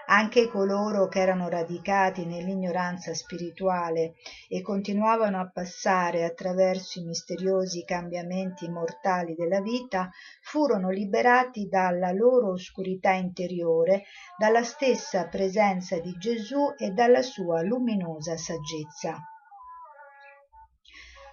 anche 0.07 0.49
coloro 0.49 1.09
che 1.09 1.21
erano 1.21 1.49
radicati 1.49 2.27
nell'ignoranza 2.27 3.15
spirituale 3.15 4.15
e 4.49 4.61
continuavano 4.61 5.41
a 5.41 5.51
passare 5.51 6.25
attraverso 6.25 6.99
i 6.99 7.05
misteriosi 7.05 7.85
cambiamenti 7.85 8.69
mortali 8.69 9.35
della 9.35 9.61
vita 9.61 10.11
furono 10.43 10.91
liberati 10.91 11.69
dalla 11.69 12.13
loro 12.13 12.51
oscurità 12.51 13.13
interiore 13.13 14.05
dalla 14.37 14.63
stessa 14.63 15.27
presenza 15.29 15.99
di 15.99 16.13
Gesù 16.19 16.75
e 16.77 16.91
dalla 16.91 17.23
sua 17.23 17.63
luminosa 17.63 18.37
saggezza. 18.37 19.19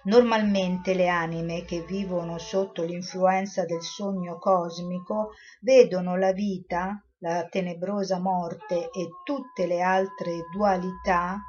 Normalmente 0.04 0.94
le 0.94 1.06
anime 1.06 1.64
che 1.64 1.84
vivono 1.84 2.36
sotto 2.38 2.82
l'influenza 2.82 3.64
del 3.64 3.82
sogno 3.82 4.36
cosmico 4.38 5.30
vedono 5.60 6.16
la 6.16 6.32
vita 6.32 7.00
la 7.22 7.46
tenebrosa 7.48 8.18
morte 8.18 8.90
e 8.90 9.08
tutte 9.24 9.66
le 9.66 9.80
altre 9.80 10.46
dualità 10.52 11.40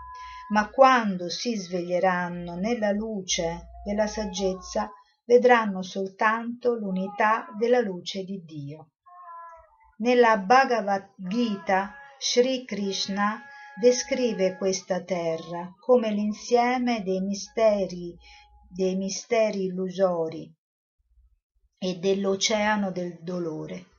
ma 0.49 0.69
quando 0.69 1.29
si 1.29 1.55
sveglieranno 1.55 2.55
nella 2.55 2.91
luce 2.91 3.69
della 3.83 4.07
saggezza 4.07 4.91
vedranno 5.25 5.81
soltanto 5.81 6.75
l'unità 6.75 7.47
della 7.57 7.79
luce 7.79 8.23
di 8.23 8.43
dio. 8.43 8.89
Nella 9.97 10.37
bhagavad 10.37 11.13
gita 11.15 11.93
sri 12.19 12.65
krishna 12.65 13.41
descrive 13.79 14.57
questa 14.57 15.01
terra 15.01 15.73
come 15.79 16.11
l'insieme 16.11 17.01
dei 17.03 17.21
misteri 17.21 18.15
dei 18.69 18.95
misteri 18.95 19.65
illusori 19.65 20.51
e 21.77 21.95
dell'oceano 21.99 22.91
del 22.91 23.19
dolore 23.21 23.92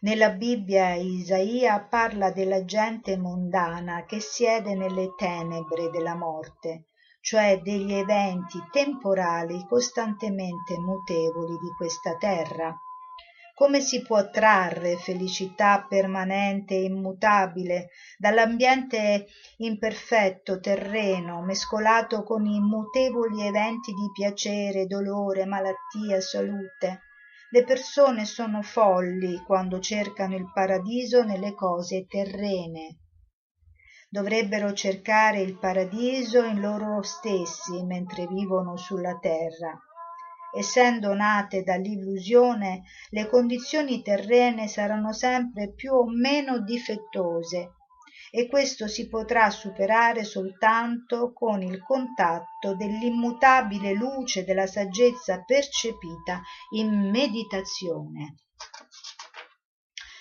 Nella 0.00 0.30
Bibbia 0.30 0.94
Isaia 0.94 1.80
parla 1.80 2.30
della 2.30 2.64
gente 2.64 3.16
mondana 3.16 4.04
che 4.04 4.20
siede 4.20 4.76
nelle 4.76 5.12
tenebre 5.16 5.90
della 5.90 6.14
morte, 6.14 6.84
cioè 7.20 7.60
degli 7.64 7.92
eventi 7.92 8.60
temporali 8.70 9.66
costantemente 9.66 10.78
mutevoli 10.78 11.58
di 11.58 11.70
questa 11.76 12.16
terra. 12.16 12.72
Come 13.54 13.80
si 13.80 14.00
può 14.02 14.30
trarre 14.30 14.98
felicità 14.98 15.84
permanente 15.88 16.74
e 16.74 16.84
immutabile 16.84 17.88
dall'ambiente 18.18 19.26
imperfetto 19.56 20.60
terreno 20.60 21.42
mescolato 21.42 22.22
con 22.22 22.46
i 22.46 22.60
mutevoli 22.60 23.44
eventi 23.44 23.92
di 23.94 24.08
piacere, 24.12 24.86
dolore, 24.86 25.44
malattia, 25.44 26.20
salute? 26.20 27.02
Le 27.50 27.64
persone 27.64 28.26
sono 28.26 28.60
folli 28.60 29.42
quando 29.42 29.80
cercano 29.80 30.36
il 30.36 30.50
paradiso 30.52 31.24
nelle 31.24 31.54
cose 31.54 32.06
terrene. 32.06 32.98
Dovrebbero 34.10 34.74
cercare 34.74 35.40
il 35.40 35.58
paradiso 35.58 36.44
in 36.44 36.60
loro 36.60 37.00
stessi 37.02 37.82
mentre 37.84 38.26
vivono 38.26 38.76
sulla 38.76 39.18
terra. 39.18 39.80
Essendo 40.54 41.14
nate 41.14 41.62
dall'illusione, 41.62 42.82
le 43.10 43.28
condizioni 43.28 44.02
terrene 44.02 44.68
saranno 44.68 45.14
sempre 45.14 45.72
più 45.72 45.94
o 45.94 46.04
meno 46.06 46.60
difettose 46.60 47.76
e 48.30 48.46
questo 48.48 48.86
si 48.88 49.08
potrà 49.08 49.50
superare 49.50 50.24
soltanto 50.24 51.32
con 51.32 51.62
il 51.62 51.82
contatto 51.82 52.74
dell'immutabile 52.76 53.92
luce 53.94 54.44
della 54.44 54.66
saggezza 54.66 55.42
percepita 55.44 56.42
in 56.74 57.10
meditazione. 57.10 58.36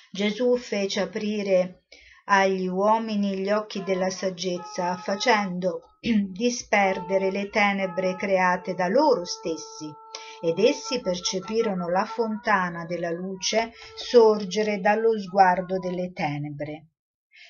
Gesù 0.10 0.56
fece 0.58 1.02
aprire 1.02 1.84
agli 2.26 2.68
uomini 2.68 3.38
gli 3.38 3.52
occhi 3.52 3.84
della 3.84 4.10
saggezza, 4.10 4.96
facendo 4.98 5.82
disperdere 6.00 7.30
le 7.30 7.50
tenebre 7.50 8.16
create 8.16 8.74
da 8.74 8.88
loro 8.88 9.26
stessi, 9.26 9.90
ed 10.42 10.60
essi 10.60 11.02
percepirono 11.02 11.90
la 11.90 12.06
fontana 12.06 12.86
della 12.86 13.12
luce 13.12 13.72
sorgere 13.96 14.80
dallo 14.80 15.18
sguardo 15.20 15.78
delle 15.78 16.12
tenebre 16.14 16.88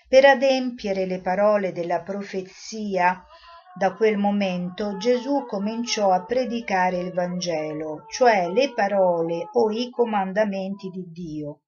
per 0.07 0.23
adempiere 0.23 1.05
le 1.05 1.19
parole 1.19 1.73
della 1.73 2.01
profezia 2.01 3.25
da 3.77 3.93
quel 3.93 4.17
momento 4.17 4.97
Gesù 4.97 5.45
cominciò 5.45 6.11
a 6.11 6.23
predicare 6.23 6.97
il 6.97 7.11
Vangelo, 7.11 8.05
cioè 8.09 8.49
le 8.49 8.73
parole 8.73 9.49
o 9.51 9.69
i 9.69 9.89
comandamenti 9.89 10.89
di 10.89 11.11
Dio 11.11 11.61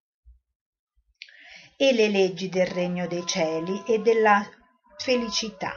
e 1.75 1.93
le 1.93 2.07
leggi 2.07 2.49
del 2.49 2.65
regno 2.65 3.07
dei 3.07 3.25
cieli 3.25 3.83
e 3.85 3.99
della 3.99 4.43
felicità. 4.97 5.73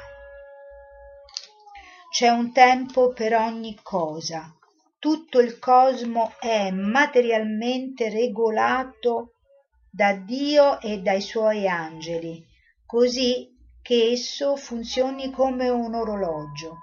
C'è 2.11 2.29
un 2.29 2.53
tempo 2.53 3.13
per 3.13 3.35
ogni 3.35 3.79
cosa. 3.83 4.55
Tutto 4.99 5.41
il 5.41 5.59
cosmo 5.59 6.33
è 6.39 6.71
materialmente 6.71 8.09
regolato 8.09 9.35
da 9.91 10.13
Dio 10.15 10.81
e 10.81 11.01
dai 11.01 11.21
suoi 11.21 11.69
angeli 11.69 12.51
così 12.93 13.49
che 13.81 14.11
esso 14.11 14.55
funzioni 14.55 15.31
come 15.31 15.71
un 15.71 15.95
orologio. 15.95 16.81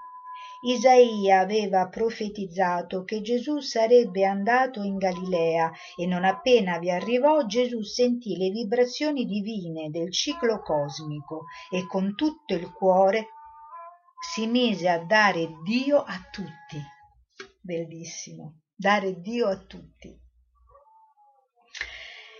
Isaia 0.61 1.39
aveva 1.39 1.87
profetizzato 1.87 3.03
che 3.03 3.21
Gesù 3.21 3.59
sarebbe 3.59 4.25
andato 4.25 4.81
in 4.81 4.97
Galilea 4.97 5.71
e 5.95 6.07
non 6.07 6.23
appena 6.23 6.79
vi 6.79 6.89
arrivò 6.89 7.45
Gesù 7.45 7.83
sentì 7.83 8.37
le 8.37 8.49
vibrazioni 8.49 9.25
divine 9.25 9.91
del 9.91 10.11
ciclo 10.11 10.63
cosmico 10.63 11.45
e 11.69 11.85
con 11.85 12.15
tutto 12.15 12.55
il 12.55 12.73
cuore 12.73 13.27
si 14.33 14.47
mise 14.47 14.89
a 14.89 14.97
dare 15.05 15.47
Dio 15.63 16.01
a 16.01 16.27
tutti. 16.31 16.81
Bellissimo, 17.61 18.61
dare 18.75 19.21
Dio 19.21 19.47
a 19.47 19.57
tutti. 19.57 20.19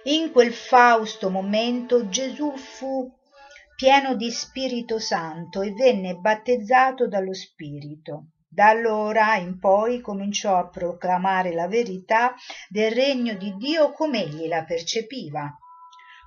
In 0.05 0.31
quel 0.31 0.53
fausto 0.53 1.29
momento 1.29 2.09
Gesù 2.09 2.57
fu 2.57 3.18
pieno 3.79 4.13
di 4.13 4.29
Spirito 4.29 4.99
Santo 4.99 5.61
e 5.61 5.71
venne 5.71 6.15
battezzato 6.15 7.07
dallo 7.07 7.33
Spirito. 7.33 8.31
Da 8.45 8.67
allora 8.67 9.37
in 9.37 9.57
poi 9.57 10.01
cominciò 10.01 10.57
a 10.57 10.67
proclamare 10.67 11.53
la 11.53 11.69
verità 11.69 12.35
del 12.67 12.91
regno 12.91 13.35
di 13.35 13.55
Dio 13.55 13.93
come 13.93 14.25
egli 14.25 14.49
la 14.49 14.65
percepiva. 14.65 15.57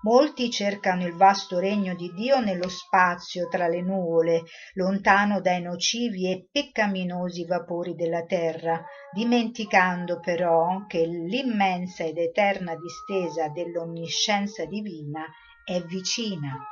Molti 0.04 0.50
cercano 0.50 1.04
il 1.04 1.14
vasto 1.14 1.58
regno 1.58 1.94
di 1.94 2.10
Dio 2.14 2.40
nello 2.40 2.70
spazio 2.70 3.48
tra 3.48 3.68
le 3.68 3.82
nuvole, 3.82 4.44
lontano 4.72 5.42
dai 5.42 5.60
nocivi 5.60 6.30
e 6.30 6.48
peccaminosi 6.50 7.44
vapori 7.44 7.94
della 7.94 8.24
terra, 8.24 8.82
dimenticando 9.12 10.20
però 10.20 10.86
che 10.86 11.04
l'immensa 11.04 12.02
ed 12.02 12.16
eterna 12.16 12.74
distesa 12.76 13.48
dell'onniscienza 13.48 14.64
divina 14.64 15.26
è 15.66 15.78
vicina 15.82 16.71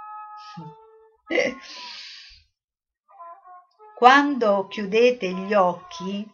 quando 3.97 4.67
chiudete 4.67 5.31
gli 5.31 5.55
occhi, 5.55 6.29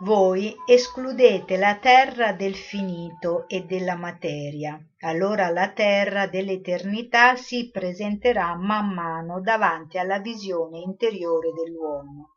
voi 0.00 0.54
escludete 0.64 1.56
la 1.56 1.74
terra 1.76 2.32
del 2.32 2.54
finito 2.54 3.48
e 3.48 3.64
della 3.64 3.96
materia. 3.96 4.78
Allora 5.00 5.48
la 5.48 5.72
terra 5.72 6.28
dell'eternità 6.28 7.34
si 7.34 7.70
presenterà 7.70 8.54
man 8.54 8.94
mano 8.94 9.40
davanti 9.40 9.98
alla 9.98 10.20
visione 10.20 10.78
interiore 10.78 11.52
dell'uomo, 11.52 12.34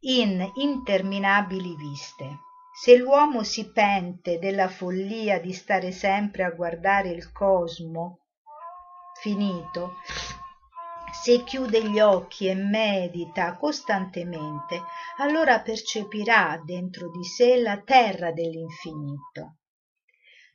in 0.00 0.48
interminabili 0.54 1.76
viste. 1.76 2.38
Se 2.78 2.94
l'uomo 2.94 3.42
si 3.42 3.72
pente 3.72 4.38
della 4.38 4.68
follia 4.68 5.40
di 5.40 5.54
stare 5.54 5.92
sempre 5.92 6.44
a 6.44 6.50
guardare 6.50 7.08
il 7.08 7.32
cosmo 7.32 8.18
finito, 9.18 9.94
se 11.10 11.42
chiude 11.42 11.88
gli 11.88 11.98
occhi 12.00 12.48
e 12.48 12.54
medita 12.54 13.56
costantemente, 13.56 14.82
allora 15.16 15.62
percepirà 15.62 16.60
dentro 16.62 17.10
di 17.10 17.24
sé 17.24 17.56
la 17.56 17.80
terra 17.80 18.30
dell'infinito. 18.30 19.56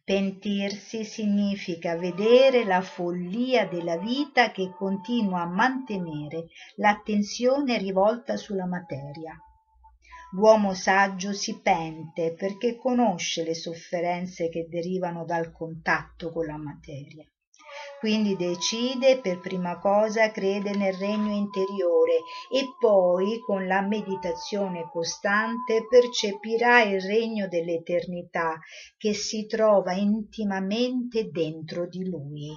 Pentirsi 0.04 1.04
significa 1.04 1.98
vedere 1.98 2.66
la 2.66 2.82
follia 2.82 3.66
della 3.66 3.98
vita 3.98 4.52
che 4.52 4.72
continua 4.78 5.42
a 5.42 5.48
mantenere 5.48 6.50
l'attenzione 6.76 7.80
rivolta 7.80 8.38
sulla 8.38 8.68
materia 8.68 9.36
l'uomo 10.34 10.74
saggio 10.74 11.34
si 11.34 11.60
pente 11.60 12.34
perché 12.34 12.78
conosce 12.78 13.44
le 13.44 13.54
sofferenze 13.54 14.50
che 14.50 14.68
derivano 14.70 15.26
dal 15.26 15.52
contatto 15.52 16.32
con 16.32 16.46
la 16.46 16.58
materia. 16.58 17.26
Quindi 18.00 18.36
decide 18.36 19.20
per 19.20 19.40
prima 19.40 19.78
cosa 19.80 20.32
crede 20.32 20.74
nel 20.74 20.94
regno 20.94 21.34
interiore 21.34 22.16
e 22.52 22.66
poi 22.80 23.40
con 23.40 23.68
la 23.68 23.82
meditazione 23.82 24.90
costante 24.92 25.86
percepirà 25.88 26.82
il 26.82 27.00
regno 27.00 27.48
dell'eternità 27.48 28.60
che 28.98 29.14
si 29.14 29.46
trova 29.46 29.94
intimamente 29.94 31.30
dentro 31.30 31.88
di 31.88 32.10
lui. 32.10 32.50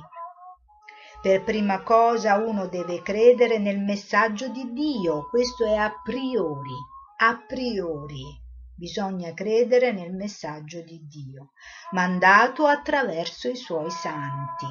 Per 1.21 1.43
prima 1.43 1.83
cosa 1.83 2.37
uno 2.37 2.67
deve 2.67 3.03
credere 3.03 3.59
nel 3.59 3.81
messaggio 3.81 4.49
di 4.49 4.73
dio 4.73 5.29
questo 5.29 5.65
è 5.65 5.75
a 5.75 5.93
priori 6.03 6.93
a 7.17 7.45
priori 7.47 8.43
bisogna 8.77 9.33
credere 9.33 9.93
nel 9.93 10.13
messaggio 10.13 10.83
di 10.83 11.07
Dio, 11.07 11.53
mandato 11.93 12.67
attraverso 12.67 13.49
i 13.49 13.57
suoi 13.57 13.91
santi 13.91 14.67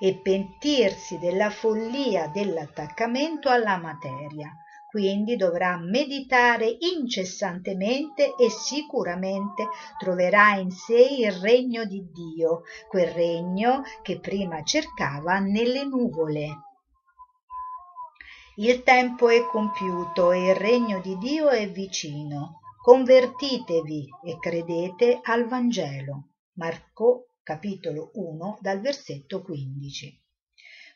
e 0.00 0.20
pentirsi 0.20 1.18
della 1.18 1.50
follia 1.50 2.26
dell'attaccamento 2.26 3.48
alla 3.48 3.76
materia. 3.76 4.52
Quindi 4.88 5.36
dovrà 5.36 5.78
meditare 5.78 6.76
incessantemente 6.80 8.34
e 8.34 8.50
sicuramente 8.50 9.68
troverà 9.98 10.56
in 10.56 10.70
sé 10.70 11.00
il 11.00 11.32
regno 11.32 11.86
di 11.86 12.10
Dio, 12.12 12.62
quel 12.88 13.06
regno 13.12 13.82
che 14.02 14.20
prima 14.20 14.62
cercava 14.64 15.38
nelle 15.38 15.84
nuvole. 15.84 16.71
Il 18.56 18.82
tempo 18.82 19.30
è 19.30 19.46
compiuto 19.46 20.30
e 20.30 20.50
il 20.50 20.54
regno 20.54 21.00
di 21.00 21.16
Dio 21.16 21.48
è 21.48 21.70
vicino. 21.70 22.60
Convertitevi 22.82 24.06
e 24.26 24.38
credete 24.38 25.20
al 25.22 25.48
Vangelo. 25.48 26.32
Marco 26.56 27.28
capitolo 27.42 28.10
1 28.12 28.58
dal 28.60 28.82
versetto 28.82 29.40
15. 29.40 30.20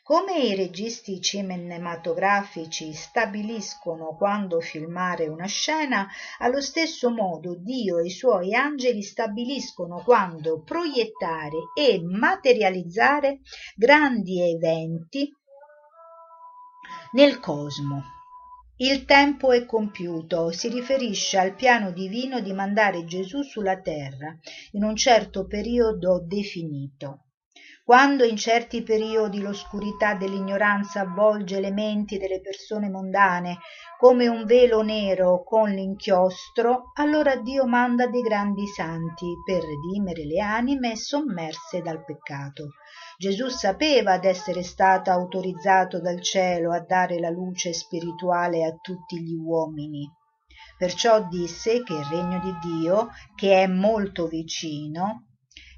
Come 0.02 0.38
i 0.38 0.54
registi 0.54 1.18
cinematografici 1.18 2.92
stabiliscono 2.92 4.14
quando 4.16 4.60
filmare 4.60 5.26
una 5.26 5.46
scena, 5.46 6.06
allo 6.40 6.60
stesso 6.60 7.08
modo 7.08 7.54
Dio 7.56 7.96
e 7.96 8.04
i 8.04 8.10
suoi 8.10 8.54
angeli 8.54 9.02
stabiliscono 9.02 10.02
quando 10.04 10.62
proiettare 10.62 11.56
e 11.74 12.02
materializzare 12.04 13.40
grandi 13.74 14.42
eventi 14.42 15.32
nel 17.12 17.40
cosmo. 17.40 18.02
Il 18.78 19.06
tempo 19.06 19.52
è 19.52 19.64
compiuto 19.64 20.50
si 20.50 20.68
riferisce 20.68 21.38
al 21.38 21.54
piano 21.54 21.92
divino 21.92 22.40
di 22.40 22.52
mandare 22.52 23.06
Gesù 23.06 23.42
sulla 23.42 23.80
terra 23.80 24.36
in 24.72 24.84
un 24.84 24.94
certo 24.96 25.46
periodo 25.46 26.22
definito. 26.22 27.26
Quando 27.86 28.24
in 28.24 28.36
certi 28.36 28.82
periodi 28.82 29.40
l'oscurità 29.40 30.14
dell'ignoranza 30.14 31.02
avvolge 31.02 31.60
le 31.60 31.70
menti 31.70 32.18
delle 32.18 32.40
persone 32.40 32.90
mondane 32.90 33.58
come 33.96 34.26
un 34.26 34.44
velo 34.44 34.82
nero 34.82 35.44
con 35.44 35.70
l'inchiostro, 35.70 36.90
allora 36.96 37.36
Dio 37.36 37.64
manda 37.64 38.08
dei 38.08 38.22
grandi 38.22 38.66
santi 38.66 39.36
per 39.44 39.62
redimere 39.62 40.24
le 40.24 40.40
anime 40.40 40.96
sommerse 40.96 41.80
dal 41.80 42.04
peccato. 42.04 42.72
Gesù 43.18 43.48
sapeva 43.48 44.18
d'essere 44.18 44.62
stato 44.62 45.10
autorizzato 45.10 46.00
dal 46.00 46.20
cielo 46.20 46.72
a 46.72 46.80
dare 46.80 47.18
la 47.18 47.30
luce 47.30 47.72
spirituale 47.72 48.62
a 48.62 48.76
tutti 48.78 49.18
gli 49.18 49.34
uomini. 49.34 50.06
Perciò 50.76 51.26
disse 51.26 51.82
che 51.82 51.94
il 51.94 52.04
regno 52.04 52.38
di 52.40 52.54
Dio, 52.60 53.08
che 53.34 53.62
è 53.62 53.66
molto 53.66 54.26
vicino, 54.26 55.28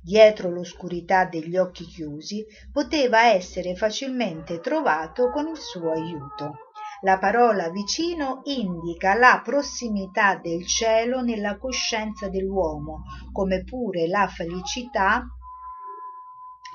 dietro 0.02 0.50
l'oscurità 0.50 1.26
degli 1.26 1.56
occhi 1.56 1.84
chiusi, 1.84 2.44
poteva 2.72 3.26
essere 3.26 3.76
facilmente 3.76 4.58
trovato 4.58 5.30
con 5.30 5.46
il 5.46 5.56
suo 5.56 5.92
aiuto. 5.92 6.54
La 7.02 7.18
parola 7.18 7.70
vicino 7.70 8.40
indica 8.46 9.14
la 9.14 9.40
prossimità 9.44 10.34
del 10.34 10.66
cielo 10.66 11.20
nella 11.20 11.56
coscienza 11.56 12.28
dell'uomo, 12.28 13.04
come 13.30 13.62
pure 13.62 14.08
la 14.08 14.26
felicità 14.26 15.24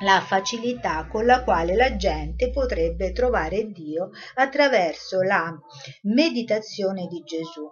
la 0.02 0.22
facilità 0.22 1.08
con 1.08 1.26
la 1.26 1.44
quale 1.44 1.76
la 1.76 1.96
gente 1.96 2.50
potrebbe 2.50 3.12
trovare 3.12 3.72
Dio 3.72 4.10
attraverso 4.36 5.22
la 5.22 5.56
meditazione 6.04 7.08
di 7.08 7.22
Gesù. 7.24 7.70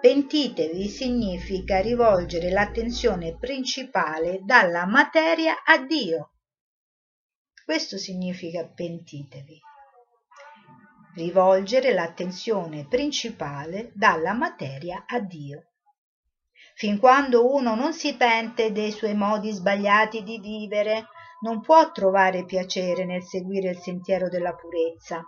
Pentitevi 0.00 0.86
significa 0.88 1.80
rivolgere 1.80 2.50
l'attenzione 2.50 3.36
principale 3.36 4.40
dalla 4.44 4.86
materia 4.86 5.64
a 5.64 5.78
Dio. 5.84 6.34
Questo 7.64 7.98
significa 7.98 8.64
pentitevi. 8.64 9.60
Rivolgere 11.16 11.92
l'attenzione 11.92 12.86
principale 12.86 13.90
dalla 13.92 14.34
materia 14.34 15.04
a 15.06 15.18
Dio. 15.18 15.67
Fin 16.78 17.00
quando 17.00 17.52
uno 17.52 17.74
non 17.74 17.92
si 17.92 18.14
pente 18.14 18.70
dei 18.70 18.92
suoi 18.92 19.12
modi 19.12 19.50
sbagliati 19.50 20.22
di 20.22 20.38
vivere, 20.38 21.08
non 21.40 21.60
può 21.60 21.90
trovare 21.90 22.44
piacere 22.44 23.04
nel 23.04 23.24
seguire 23.24 23.70
il 23.70 23.78
sentiero 23.78 24.28
della 24.28 24.54
purezza. 24.54 25.24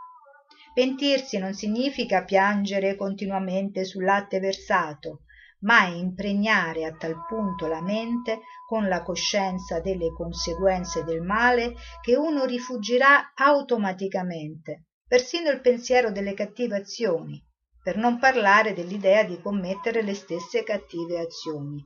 Pentirsi 0.72 1.38
non 1.38 1.52
significa 1.52 2.22
piangere 2.22 2.94
continuamente 2.94 3.84
sul 3.84 4.04
latte 4.04 4.38
versato 4.38 5.22
ma 5.62 5.88
impregnare 5.88 6.84
a 6.84 6.94
tal 6.96 7.26
punto 7.26 7.66
la 7.66 7.82
mente 7.82 8.42
con 8.66 8.86
la 8.86 9.02
coscienza 9.02 9.80
delle 9.80 10.12
conseguenze 10.12 11.02
del 11.02 11.20
male 11.20 11.74
che 12.00 12.16
uno 12.16 12.44
rifugirà 12.44 13.32
automaticamente 13.34 14.84
persino 15.06 15.50
il 15.50 15.60
pensiero 15.60 16.12
delle 16.12 16.32
cattive 16.32 16.76
azioni 16.76 17.44
per 17.82 17.96
non 17.96 18.18
parlare 18.18 18.74
dell'idea 18.74 19.24
di 19.24 19.40
commettere 19.40 20.02
le 20.02 20.14
stesse 20.14 20.62
cattive 20.62 21.20
azioni 21.20 21.84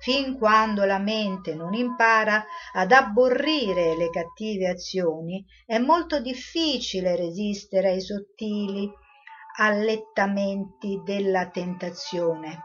fin 0.00 0.38
quando 0.38 0.84
la 0.84 0.98
mente 0.98 1.54
non 1.54 1.74
impara 1.74 2.44
ad 2.72 2.90
abborrire 2.90 3.94
le 3.96 4.08
cattive 4.10 4.68
azioni 4.68 5.44
è 5.66 5.78
molto 5.78 6.20
difficile 6.20 7.16
resistere 7.16 7.90
ai 7.90 8.00
sottili 8.00 8.90
allettamenti 9.58 11.02
della 11.04 11.48
tentazione 11.50 12.64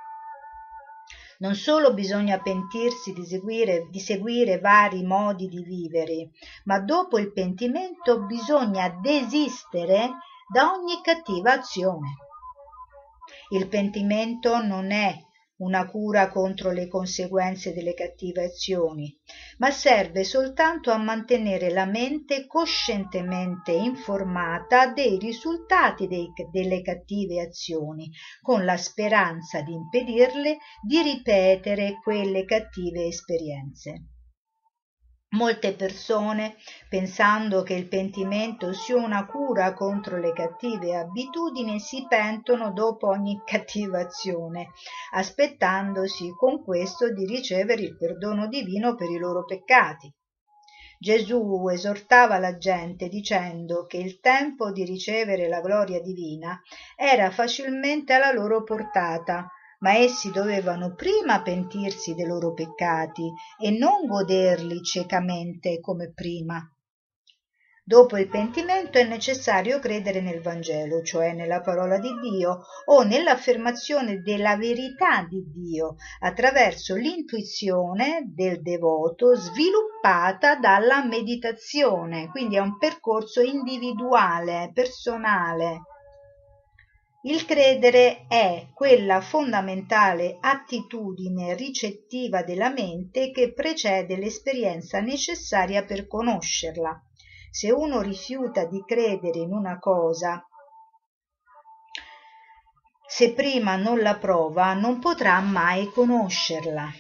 non 1.40 1.56
solo 1.56 1.94
bisogna 1.94 2.40
pentirsi 2.40 3.12
di 3.12 3.26
seguire, 3.26 3.90
di 3.90 4.00
seguire 4.00 4.58
vari 4.58 5.04
modi 5.04 5.50
di 5.50 5.62
vivere, 5.64 6.30
ma 6.64 6.80
dopo 6.80 7.18
il 7.18 7.34
pentimento 7.34 8.22
bisogna 8.22 8.88
desistere 9.02 10.12
da 10.50 10.72
ogni 10.72 11.02
cattiva 11.04 11.52
azione. 11.52 12.25
Il 13.50 13.68
pentimento 13.68 14.62
non 14.62 14.92
è 14.92 15.16
una 15.58 15.88
cura 15.88 16.30
contro 16.30 16.72
le 16.72 16.88
conseguenze 16.88 17.74
delle 17.74 17.94
cattive 17.94 18.44
azioni, 18.44 19.18
ma 19.60 19.72
serve 19.72 20.24
soltanto 20.24 20.92
a 20.92 20.98
mantenere 20.98 21.70
la 21.70 21.86
mente 21.86 22.46
coscientemente 22.46 23.72
informata 23.72 24.88
dei 24.92 25.18
risultati 25.18 26.08
dei, 26.08 26.28
delle 26.52 26.82
cattive 26.82 27.40
azioni, 27.40 28.12
con 28.42 28.66
la 28.66 28.76
speranza 28.76 29.62
di 29.62 29.74
impedirle 29.74 30.58
di 30.86 31.02
ripetere 31.02 32.00
quelle 32.04 32.44
cattive 32.44 33.06
esperienze. 33.06 34.15
Molte 35.30 35.74
persone, 35.74 36.56
pensando 36.88 37.64
che 37.64 37.74
il 37.74 37.88
pentimento 37.88 38.72
sia 38.74 38.96
una 38.96 39.26
cura 39.26 39.74
contro 39.74 40.18
le 40.18 40.32
cattive 40.32 40.96
abitudini, 40.96 41.80
si 41.80 42.06
pentono 42.08 42.72
dopo 42.72 43.08
ogni 43.08 43.42
cattiva 43.44 44.00
azione, 44.00 44.70
aspettandosi 45.14 46.30
con 46.38 46.64
questo 46.64 47.12
di 47.12 47.26
ricevere 47.26 47.82
il 47.82 47.98
perdono 47.98 48.48
divino 48.48 48.96
per 48.96 49.10
i 49.10 49.18
loro 49.18 49.44
peccati. 49.44 50.14
Gesù 50.98 51.68
esortava 51.68 52.40
la 52.40 52.58
gente 52.58 53.10
dicendo 53.10 53.86
che 53.86 53.98
il 53.98 54.20
tempo 54.22 54.72
di 54.72 54.86
ricevere 54.86 55.50
la 55.50 55.60
gloria 55.60 56.00
divina 56.00 56.60
era 56.96 57.30
facilmente 57.32 58.14
alla 58.14 58.32
loro 58.32 58.64
portata 58.64 59.50
ma 59.86 59.98
essi 59.98 60.32
dovevano 60.32 60.96
prima 60.96 61.44
pentirsi 61.44 62.16
dei 62.16 62.26
loro 62.26 62.54
peccati 62.54 63.32
e 63.62 63.70
non 63.70 64.08
goderli 64.08 64.82
ciecamente 64.82 65.80
come 65.80 66.12
prima. 66.12 66.60
Dopo 67.84 68.18
il 68.18 68.28
pentimento 68.28 68.98
è 68.98 69.04
necessario 69.04 69.78
credere 69.78 70.22
nel 70.22 70.42
Vangelo, 70.42 71.04
cioè 71.04 71.34
nella 71.34 71.62
parola 71.62 72.00
di 72.00 72.10
Dio 72.20 72.62
o 72.86 73.04
nell'affermazione 73.04 74.22
della 74.22 74.58
verità 74.58 75.24
di 75.30 75.44
Dio 75.52 75.98
attraverso 76.22 76.96
l'intuizione 76.96 78.24
del 78.34 78.64
devoto 78.64 79.36
sviluppata 79.36 80.56
dalla 80.56 81.06
meditazione, 81.06 82.30
quindi 82.30 82.56
è 82.56 82.60
un 82.60 82.80
percorso 82.80 83.42
individuale, 83.42 84.72
personale 84.74 85.82
il 87.26 87.44
credere 87.46 88.28
è 88.28 88.68
quella 88.72 89.20
fondamentale 89.20 90.38
attitudine 90.40 91.56
ricettiva 91.56 92.44
della 92.44 92.70
mente 92.70 93.32
che 93.32 93.52
precede 93.52 94.16
l'esperienza 94.16 95.00
necessaria 95.00 95.84
per 95.84 96.06
conoscerla. 96.08 97.02
Se 97.50 97.72
uno 97.72 98.02
rifiuta 98.02 98.66
di 98.66 98.84
credere 98.86 99.40
in 99.40 99.54
una 99.54 99.80
cosa, 99.80 100.46
se 103.08 103.34
prima 103.34 103.76
non 103.76 104.02
la 104.02 104.18
prova, 104.18 104.74
non 104.74 105.00
potrà 105.00 105.40
mai 105.40 105.90
conoscerla 105.90 106.92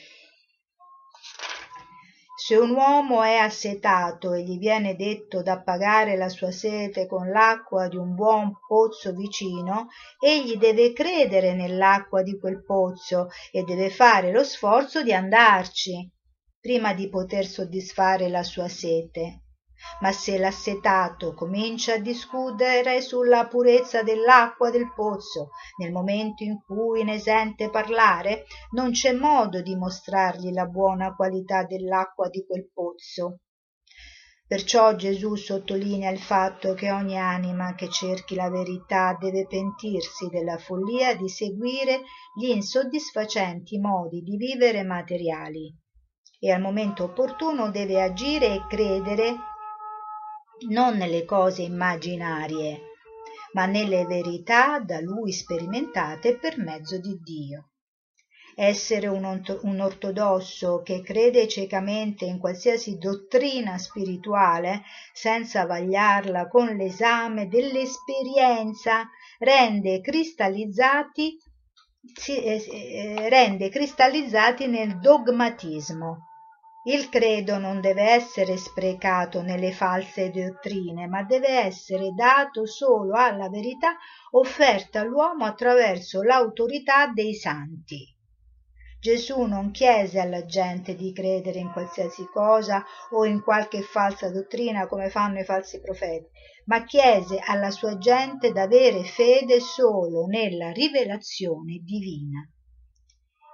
se 2.46 2.56
un 2.56 2.76
uomo 2.76 3.24
è 3.24 3.38
assetato 3.38 4.34
e 4.34 4.44
gli 4.44 4.60
viene 4.60 4.96
detto 4.96 5.42
d'appagare 5.42 6.16
la 6.16 6.30
sua 6.30 6.52
sete 6.52 7.08
con 7.08 7.32
l'acqua 7.32 7.88
di 7.88 7.96
un 7.96 8.14
buon 8.14 8.52
pozzo 8.68 9.14
vicino 9.14 9.88
egli 10.20 10.56
deve 10.58 10.94
credere 10.94 11.56
nell'acqua 11.56 12.22
di 12.22 12.38
quel 12.38 12.64
pozzo 12.64 13.30
e 13.52 13.64
deve 13.64 13.90
fare 13.90 14.32
lo 14.32 14.44
sforzo 14.44 15.02
di 15.02 15.12
andarci 15.12 16.08
prima 16.60 16.94
di 16.94 17.10
poter 17.10 17.48
soddisfare 17.48 18.30
la 18.30 18.44
sua 18.44 18.68
sete 18.68 19.45
ma 20.02 20.12
se 20.12 20.38
l'assetato 20.38 21.34
comincia 21.34 21.94
a 21.94 22.00
discutere 22.00 23.02
sulla 23.02 23.48
purezza 23.48 24.04
dell'acqua 24.04 24.70
del 24.70 24.92
pozzo 24.94 25.50
nel 25.78 25.92
momento 25.92 26.44
in 26.44 26.62
cui 26.62 27.04
ne 27.04 27.20
sente 27.20 27.70
parlare 27.70 28.46
non 28.72 28.92
c'è 28.92 29.14
modo 29.14 29.62
di 29.62 29.76
mostrargli 29.76 30.52
la 30.52 30.66
buona 30.66 31.16
qualità 31.16 31.64
dell'acqua 31.64 32.30
di 32.30 32.46
quel 32.46 32.70
pozzo. 32.74 33.40
Perciò 34.48 34.94
gesù 34.96 35.36
sottolinea 35.36 36.12
il 36.12 36.20
fatto 36.20 36.76
che 36.76 36.92
ogni 36.92 37.18
anima 37.18 37.74
che 37.74 37.90
cerchi 37.90 38.36
la 38.36 38.48
verità 38.50 39.18
deve 39.20 39.48
pentirsi 39.48 40.28
della 40.28 40.60
follia 40.60 41.16
di 41.16 41.28
seguire 41.28 42.04
gli 42.40 42.50
insoddisfacenti 42.50 43.80
modi 43.80 44.22
di 44.22 44.38
vivere 44.38 44.84
materiali. 44.84 45.76
E 46.40 46.52
al 46.52 46.62
momento 46.62 47.06
opportuno 47.06 47.72
deve 47.72 48.04
agire 48.04 48.54
e 48.54 48.68
credere 48.68 49.36
non 50.70 50.96
nelle 50.98 51.26
cose 51.26 51.64
immaginarie, 51.64 52.82
ma 53.54 53.66
nelle 53.66 54.06
verità 54.06 54.80
da 54.80 55.00
lui 55.02 55.32
sperimentate 55.32 56.38
per 56.38 56.58
mezzo 56.58 56.98
di 56.98 57.20
Dio. 57.22 57.70
Essere 58.58 59.08
un, 59.08 59.44
un 59.64 59.80
ortodosso 59.82 60.82
che 60.82 61.02
crede 61.02 61.46
ciecamente 61.48 62.24
in 62.24 62.40
qualsiasi 62.40 62.98
dottrina 62.98 63.78
spirituale 63.78 64.84
senza 65.14 65.66
vagliarla 65.66 66.48
con 66.48 66.68
l'esame 66.68 67.50
dell'esperienza 67.50 69.10
rende 69.40 70.00
cristallizzati, 70.00 71.38
si, 72.14 72.42
eh, 72.42 72.66
eh, 72.72 73.30
rende 73.30 73.68
cristallizzati 73.68 74.68
nel 74.68 75.00
dogmatismo 75.00 76.35
il 76.88 77.10
credo 77.10 77.58
non 77.58 77.82
deve 77.82 78.04
essere 78.12 78.58
sprecato 78.58 79.42
nelle 79.42 79.72
false 79.72 80.30
dottrine, 80.30 81.08
ma 81.08 81.24
deve 81.24 81.48
essere 81.48 82.12
dato 82.12 82.68
solo 82.68 83.16
alla 83.16 83.50
verità 83.50 83.96
offerta 84.32 85.00
all'uomo 85.00 85.46
attraverso 85.46 86.22
l'autorità 86.22 87.08
dei 87.08 87.34
santi. 87.34 88.14
Gesù 89.00 89.44
non 89.44 89.72
chiese 89.72 90.20
alla 90.20 90.46
gente 90.46 90.96
di 90.96 91.12
credere 91.12 91.60
in 91.60 91.72
qualsiasi 91.72 92.28
cosa 92.32 92.84
o 93.12 93.26
in 93.26 93.42
qualche 93.42 93.82
falsa 93.82 94.32
dottrina 94.32 94.88
come 94.88 95.10
fanno 95.10 95.40
i 95.40 95.44
falsi 95.44 95.80
profeti, 95.80 96.28
ma 96.66 96.84
chiese 96.86 97.40
alla 97.40 97.72
sua 97.72 97.98
gente 97.98 98.52
d'avere 98.52 99.04
fede 99.04 99.60
solo 99.60 100.26
nella 100.26 100.72
rivelazione 100.72 101.80
divina. 101.84 102.48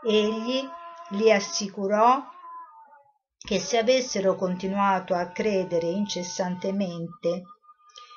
Egli 0.06 0.68
li 1.12 1.32
assicurò 1.32 2.31
che 3.44 3.60
se 3.60 3.78
avessero 3.78 4.36
continuato 4.36 5.16
a 5.16 5.32
credere 5.32 5.88
incessantemente 5.88 7.44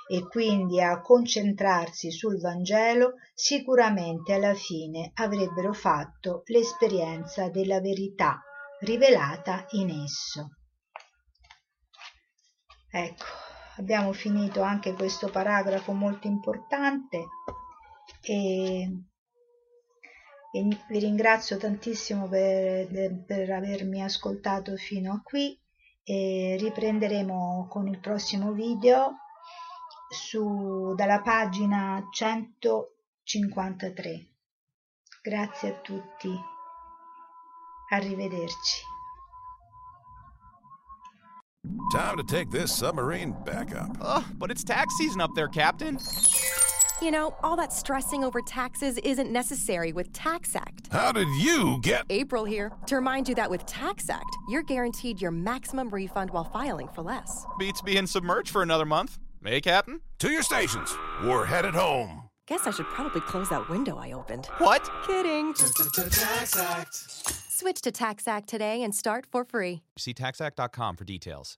e 0.07 0.27
quindi 0.29 0.83
a 0.83 1.01
concentrarsi 1.01 2.11
sul 2.11 2.39
Vangelo, 2.39 3.15
sicuramente 3.33 4.35
alla 4.35 4.55
fine 4.55 5.13
avrebbero 5.15 5.73
fatto 5.73 6.43
l'esperienza 6.47 7.49
della 7.49 7.81
verità 7.81 8.43
rivelata 8.81 9.65
in 9.71 10.03
esso. 10.05 10.57
Ecco, 12.91 13.25
abbiamo 13.79 14.13
finito 14.13 14.61
anche 14.61 14.93
questo 14.93 15.31
paragrafo 15.31 15.93
molto 15.93 16.27
importante 16.27 17.25
e 18.21 18.89
e 20.55 20.63
vi 20.87 21.01
ringrazio 21.01 21.57
tantissimo 21.57 22.29
per, 22.29 22.87
per 23.27 23.51
avermi 23.51 24.05
ascoltato 24.05 24.77
fino 24.77 25.13
a 25.13 25.21
qui 25.21 25.59
e 26.05 26.57
riprenderemo 26.61 27.67
con 27.69 27.89
il 27.89 27.99
prossimo 27.99 28.53
video 28.53 29.17
su, 30.09 30.95
dalla 30.95 31.21
pagina 31.23 32.09
153. 32.09 34.27
Grazie 35.23 35.71
a 35.71 35.75
tutti. 35.81 36.33
Arrivederci. 37.91 38.83
Time 41.91 42.17
to 42.17 42.23
take 42.23 42.53
this 42.53 42.73
submarine 42.73 43.35
back 43.45 43.75
up. 43.75 43.97
Ugh, 44.01 44.23
but 44.39 44.53
it's 44.53 44.63
tax 44.63 44.95
season 44.97 45.21
up 45.21 45.35
there, 45.35 45.49
Captain. 45.49 45.99
You 47.03 47.11
know, 47.11 47.35
all 47.43 47.57
that 47.57 47.73
stressing 47.73 48.23
over 48.25 48.41
taxes 48.41 48.99
isn't 48.99 49.31
necessary 49.31 49.93
with 49.93 50.13
TaxAct. 50.13 50.93
How 50.93 51.13
did 51.13 51.29
you 51.41 51.79
get. 51.83 52.05
April 52.09 52.45
here 52.45 52.71
to 52.87 52.95
remind 52.97 53.29
you 53.29 53.35
that 53.35 53.51
with 53.51 53.67
TaxAct, 53.67 54.23
you're 54.49 54.63
guaranteed 54.63 55.21
your 55.21 55.33
maximum 55.33 55.91
refund 55.91 56.31
while 56.31 56.45
filing 56.45 56.89
for 56.95 57.03
less. 57.03 57.45
Beats 57.59 57.83
being 57.83 58.07
submerged 58.07 58.51
for 58.51 58.63
another 58.63 58.87
month. 58.87 59.19
Hey, 59.45 59.61
Captain? 59.61 60.01
To 60.21 60.31
your 60.31 60.43
stations. 60.43 60.97
We're 61.25 61.45
headed 61.45 61.75
home. 61.75 62.23
Guess 62.47 62.67
I 62.67 62.71
should 62.71 62.87
probably 62.87 63.21
close 63.23 63.49
that 63.51 63.69
window 63.69 63.97
I 63.97 64.13
opened. 64.13 64.47
What? 64.59 64.89
Kidding. 65.07 65.53
TaxAct. 65.55 66.95
Switch 67.51 67.81
to 67.83 67.93
TaxAct 67.93 68.47
today 68.47 68.83
and 68.83 68.95
start 68.95 69.27
for 69.31 69.45
free. 69.45 69.83
See 69.99 70.15
taxact.com 70.15 70.97
for 70.97 71.05
details. 71.05 71.53